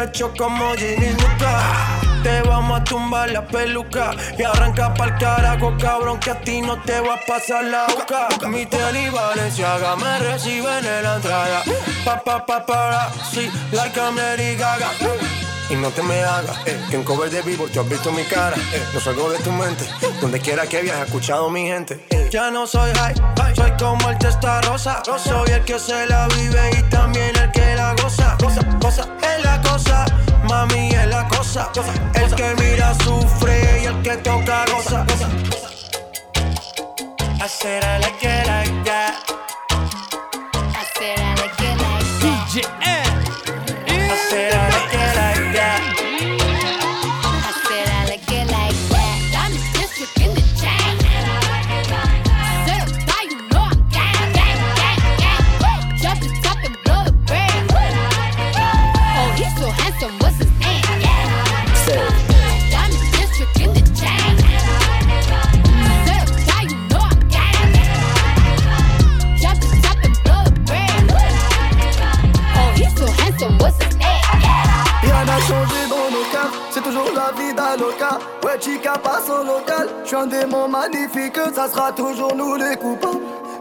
[0.00, 1.14] pecho como Ginny.
[2.22, 6.80] Te vamos a tumbar la peluca y arranca pa'l carajo, cabrón, que a ti no
[6.82, 8.28] te va a pasar la boca.
[8.48, 11.62] Mi tele y Valenciaga me reciben en la entrada.
[12.04, 14.90] Pa, pa, pa, para, sí, like I'm Gaga.
[15.70, 18.24] Y no te me hagas, eh, que en cover de vivo tú has visto mi
[18.24, 18.56] cara.
[18.72, 19.84] Eh, no salgo de tu mente,
[20.20, 22.04] donde quiera que viajes, escuchado mi gente.
[22.10, 22.28] Eh.
[22.30, 23.14] Ya no soy high,
[23.54, 25.00] soy como el testa rosa.
[25.04, 28.36] Soy el que se la vive y también el que la goza.
[28.40, 29.19] Goza, goza,
[30.60, 31.70] mami es la cosa.
[32.14, 35.06] El que mira sufre y el que toca goza.
[37.42, 38.79] I said I like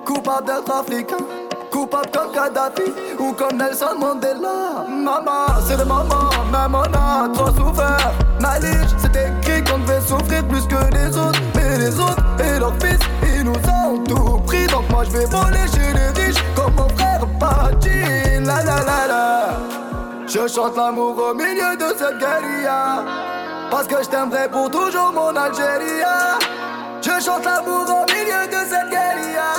[0.09, 1.17] Coupables d'être africains,
[1.69, 4.83] coupables comme Kadhafi ou comme Nelson Mandela.
[4.89, 8.11] Maman, c'est de maman, même on a trop souffert.
[8.41, 11.39] Malige, c'est écrit qu'on devait souffrir plus que les autres.
[11.53, 14.65] Mais les autres et leurs fils, ils nous ont tout pris.
[14.65, 18.39] Donc moi je vais voler chez les riches comme mon frère Pachi.
[18.43, 19.49] La la la la.
[20.25, 23.03] Je chante l'amour au milieu de cette guérilla
[23.69, 26.03] Parce que je t'aimerai pour toujours mon Algérie
[27.01, 29.58] Je chante l'amour au milieu de cette guérilla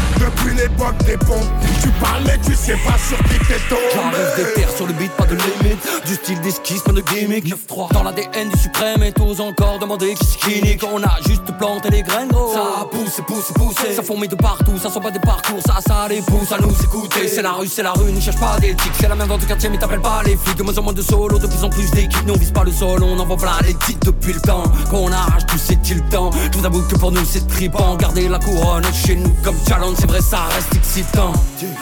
[0.21, 1.49] Depuis l'époque des pompes
[1.81, 3.81] Tu parles mais tu sais pas sur qui t'es tombé.
[3.93, 5.79] J'arrive des terres sur le beat, pas de limite.
[6.05, 7.45] Du style d'esquisse, pas de gimmick.
[7.45, 11.45] 9-3 Dans l'ADN du suprême et tous encore demander qui c'est qui On a juste
[11.57, 12.53] planté les graines gros.
[12.53, 15.59] Ça pousse, pousse, pousse Ça fourmille de partout, ça sont pas des parcours.
[15.65, 17.27] Ça, ça les pousse à nous écouter.
[17.27, 18.93] C'est la rue, c'est la rue, ne cherche pas d'éthique.
[18.99, 20.57] C'est la même dans le quartier mais t'appelles pas les flics.
[20.57, 22.27] De moins en moins de solo, de plus en plus d'équipes.
[22.27, 25.11] Nous on vise pas le sol, on envoie plein les titres depuis le temps Qu'on
[25.11, 27.95] arrache tout c'est il temps Je vous avoue que pour nous c'est tripant.
[27.95, 31.31] Garder la couronne chez nous comme challenge C'est vrai ça reste excitant.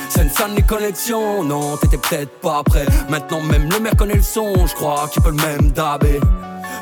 [0.09, 1.43] C'est une salle connexions.
[1.43, 2.85] Non t'étais peut-être pas prêt.
[3.09, 4.53] Maintenant même le maire connaît le son.
[4.67, 6.19] Je crois qu'il peut le même dabé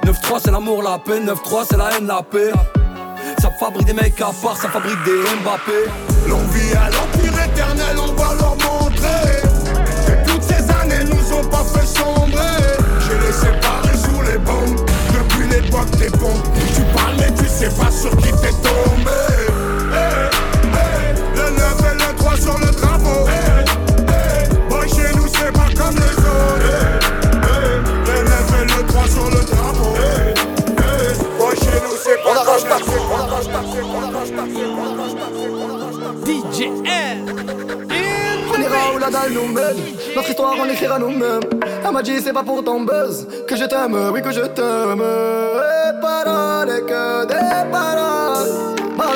[0.05, 1.19] 9-3 c'est l'amour, la paix.
[1.19, 2.51] 9-3 c'est la haine, la paix.
[3.39, 5.89] Ça fabrique des mecs à part, ça fabrique des Mbappé.
[6.27, 9.41] L'on vit à l'empire éternel, on va leur montrer
[10.05, 12.77] Que toutes ces années nous ont pas fait sombrer.
[13.07, 16.43] J'ai les séparés sous les bombes Depuis l'époque des pompes
[16.75, 19.26] Tu parles mais tu sais pas sur qui t'es tombé
[22.41, 23.27] sur le drapeau.
[23.27, 23.65] Eh,
[24.09, 26.71] eh, Boy chez nous c'est pas comme les autres.
[26.73, 29.91] Eh, eh, Le 9 et le 3 sur le drapeau.
[31.39, 32.63] Boy chez nous c'est pas comme
[36.25, 37.17] les DJ L.
[38.49, 39.77] On ira où la dalle nous mène.
[40.15, 41.41] Notre histoire on l'écrira nous-mêmes.
[41.85, 43.27] Elle m'a dit c'est pas pour ton buzz.
[43.47, 45.01] Que je t'aime, oui que je t'aime.
[45.01, 48.26] Et paroles et que des paroles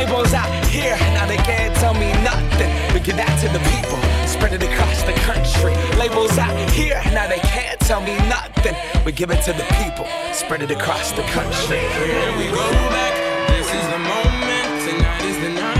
[0.00, 2.70] Labels out here, now they can't tell me nothing.
[2.94, 5.76] We give that to the people, spread it across the country.
[6.00, 8.74] Labels out here, now they can't tell me nothing.
[9.04, 11.80] We give it to the people, spread it across the country.
[11.80, 13.48] Here we go back.
[13.50, 14.88] This is the moment.
[14.88, 15.79] Tonight is the night.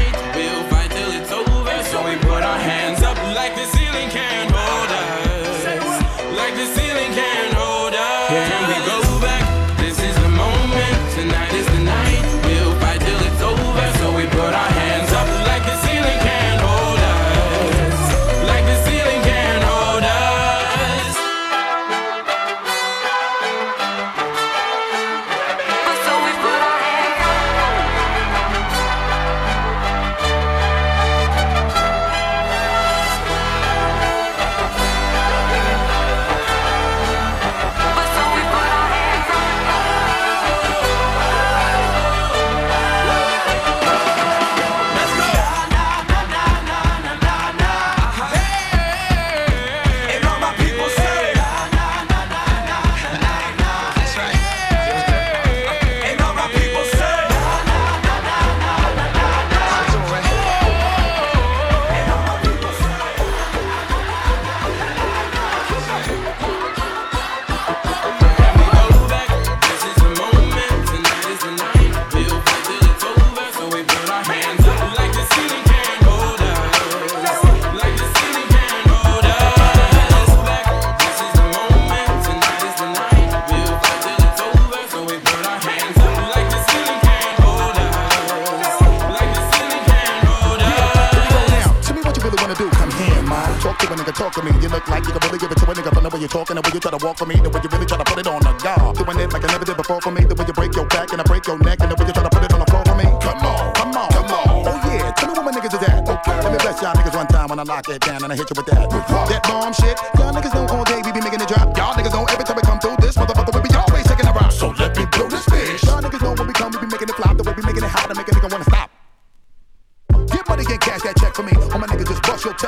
[94.31, 94.63] talk to me.
[94.63, 96.29] You look like you can really give it to a nigga from the way you're
[96.29, 98.05] talking, the way you try to walk for me, the way you really try to
[98.05, 98.97] put it on a guard.
[98.97, 101.13] Doing it like I never did before for me, the way you break your back
[101.13, 102.69] and I break your neck, and the way you try to put it on the
[102.71, 103.07] floor for me.
[103.21, 104.47] Come on, come on, come on.
[104.71, 106.07] Oh yeah, tell me what my niggas is at.
[106.07, 108.37] Okay, let me bless y'all niggas one time when I lock it down and I
[108.37, 108.87] hit you with that.
[108.91, 111.75] That bomb shit, y'all niggas know all day we be making it drop.
[111.77, 111.95] Y'all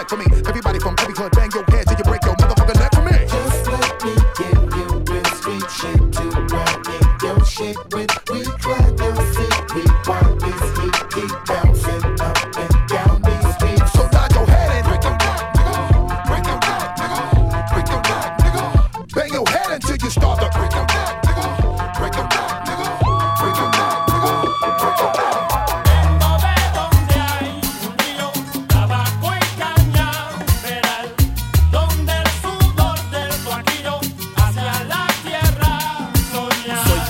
[0.03, 0.27] check for me.
[0.47, 1.62] Everybody from every hood, bang yo.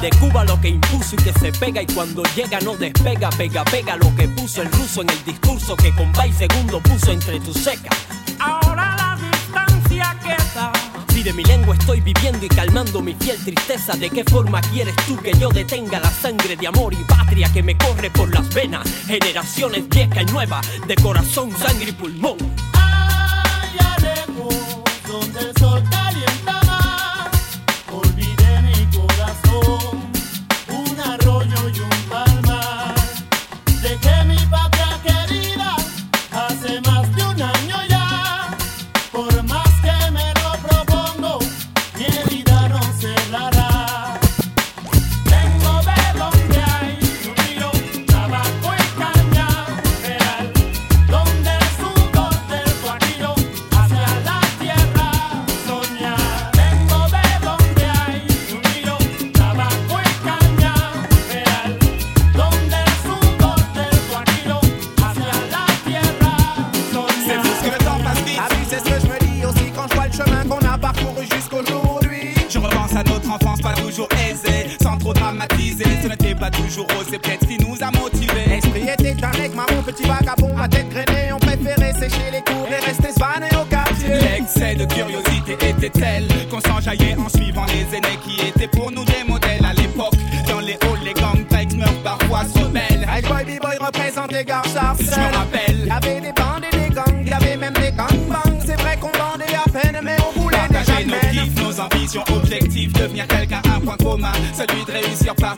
[0.03, 3.63] de Cuba lo que impuso y que se pega y cuando llega no despega, pega,
[3.63, 7.39] pega lo que puso el ruso en el discurso que con y segundo puso entre
[7.39, 7.97] tus secas.
[8.41, 10.73] Ahora la distancia queda.
[11.13, 14.97] Si de mi lengua estoy viviendo y calmando mi fiel tristeza, ¿de qué forma quieres
[15.07, 18.53] tú que yo detenga la sangre de amor y patria que me corre por las
[18.53, 18.89] venas?
[19.07, 22.39] Generaciones vieja y nueva, de corazón, sangre y pulmón.
[22.75, 24.57] Allá lejos,
[25.07, 26.02] donde el sol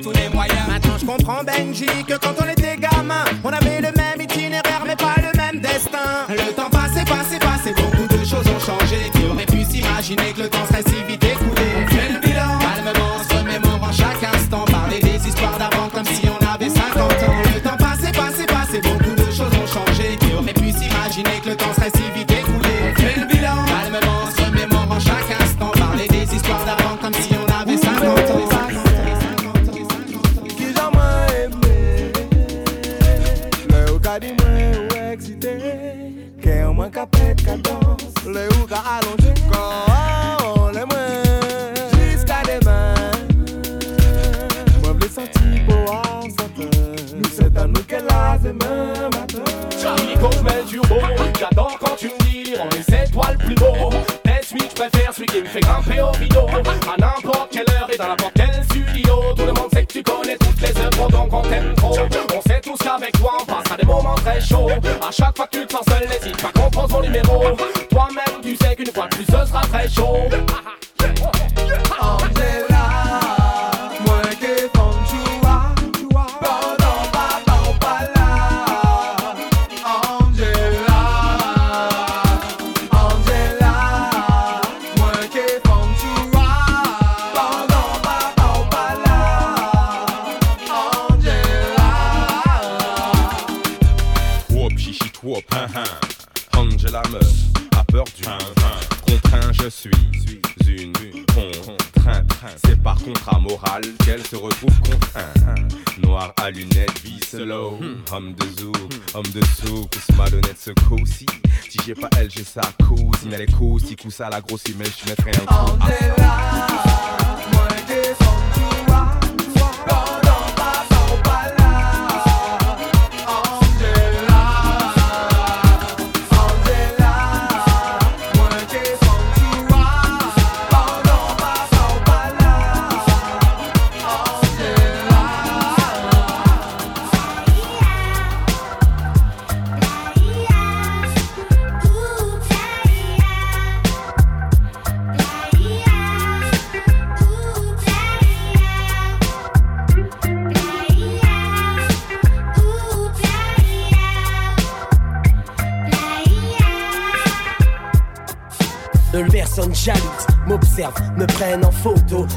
[0.05, 0.69] tous les moyens.
[0.69, 2.54] Maintenant je comprends Benji que quand on est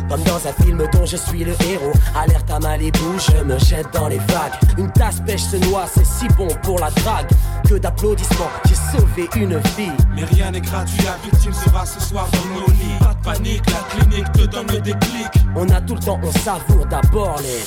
[0.09, 1.91] Comme dans un film dont je suis le héros.
[2.15, 4.53] Alerte à Malibu, je me jette dans les vagues.
[4.77, 7.27] Une tasse pêche se noie, c'est si bon pour la drague.
[7.67, 9.91] Que d'applaudissements, j'ai sauvé une vie.
[10.15, 12.97] Mais rien n'est gratuit, la victime sera ce soir dans nos lits.
[12.99, 15.27] Pas de panique, la clinique te donne le déclic.
[15.55, 17.65] On a tout le temps, on savoure d'abord les.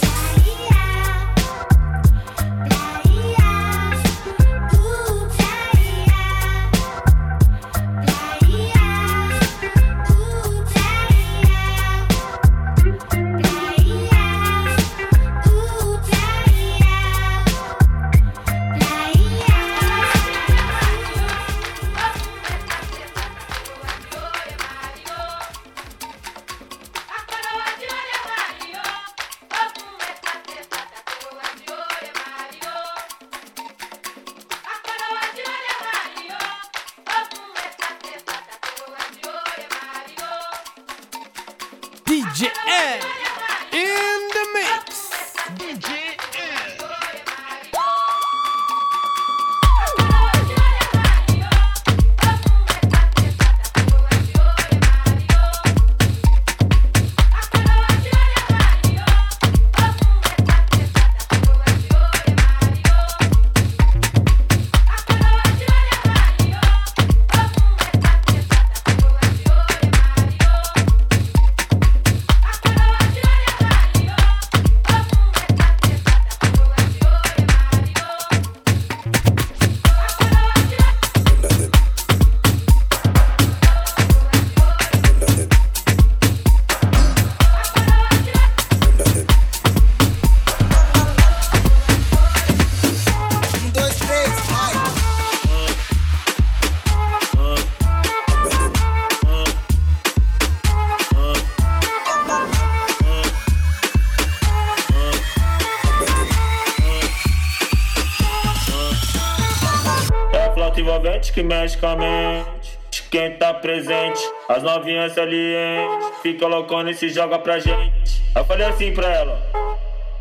[113.60, 114.20] presente.
[114.48, 115.88] As novinhas ali, hein?
[116.22, 118.22] Fica loucona e se joga pra gente.
[118.34, 119.38] Eu falei assim pra ela.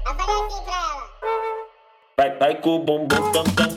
[0.06, 1.10] Eu falei assim pra ela.
[2.18, 3.69] Vai, vai com o bumbum tam, tam.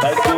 [0.00, 0.37] Got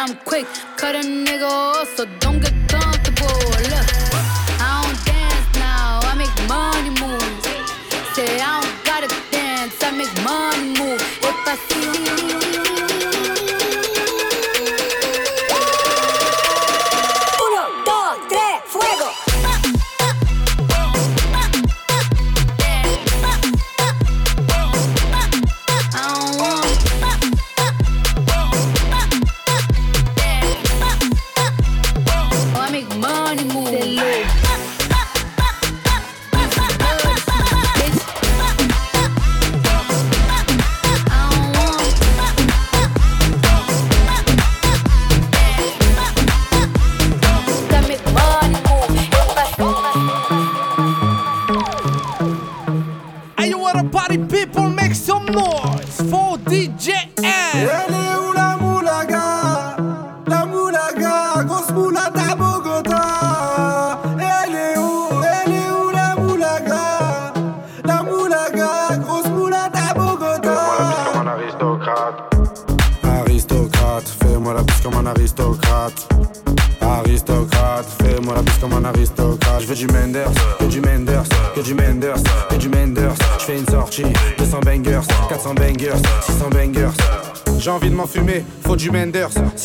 [0.00, 0.46] I'm quick.
[0.78, 2.39] Cut a nigga off, so don't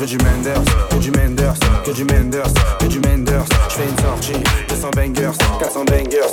[0.00, 1.54] veux du Menders, que du Menders,
[1.84, 3.44] que du Menders, que du Menders.
[3.68, 6.32] Je fais une sortie, 200 bangers, 400 bangers,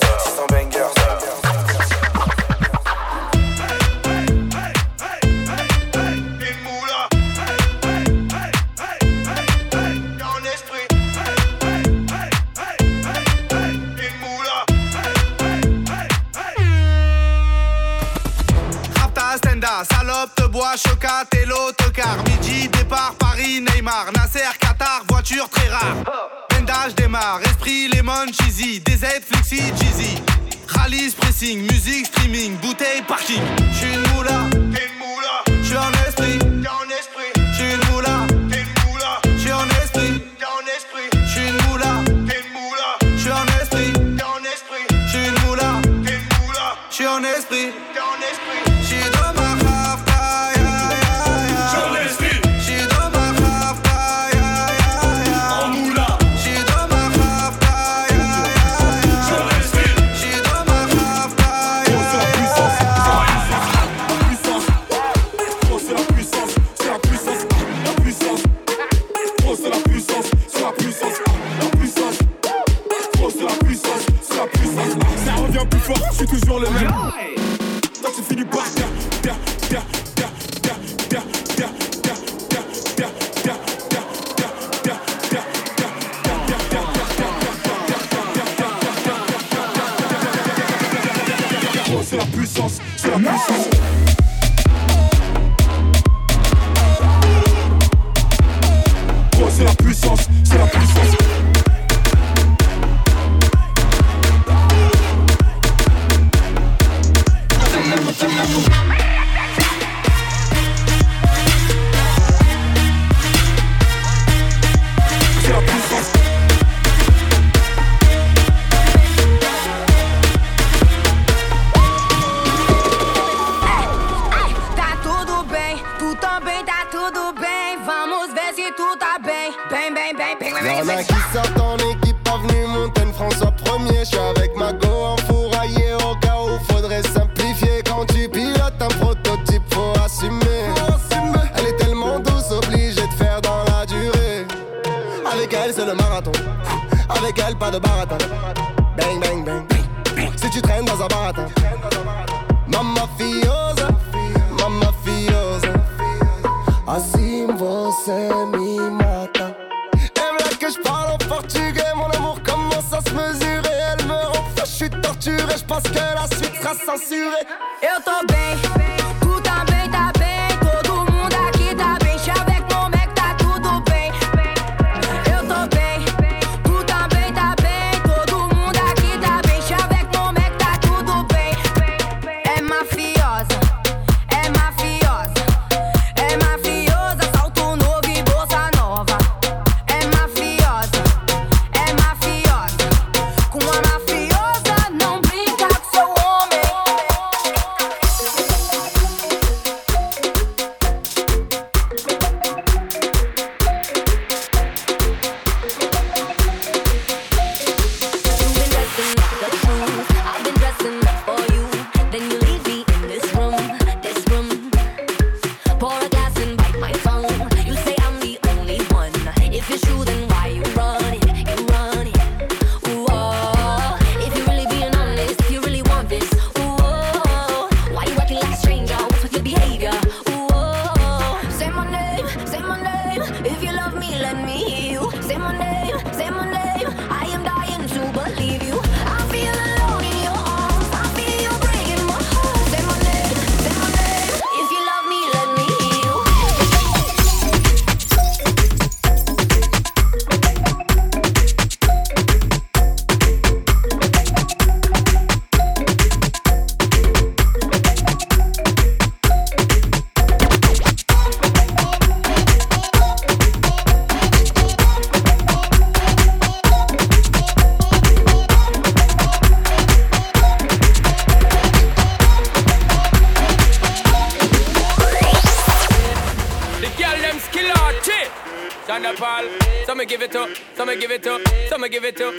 [281.98, 282.37] give it to,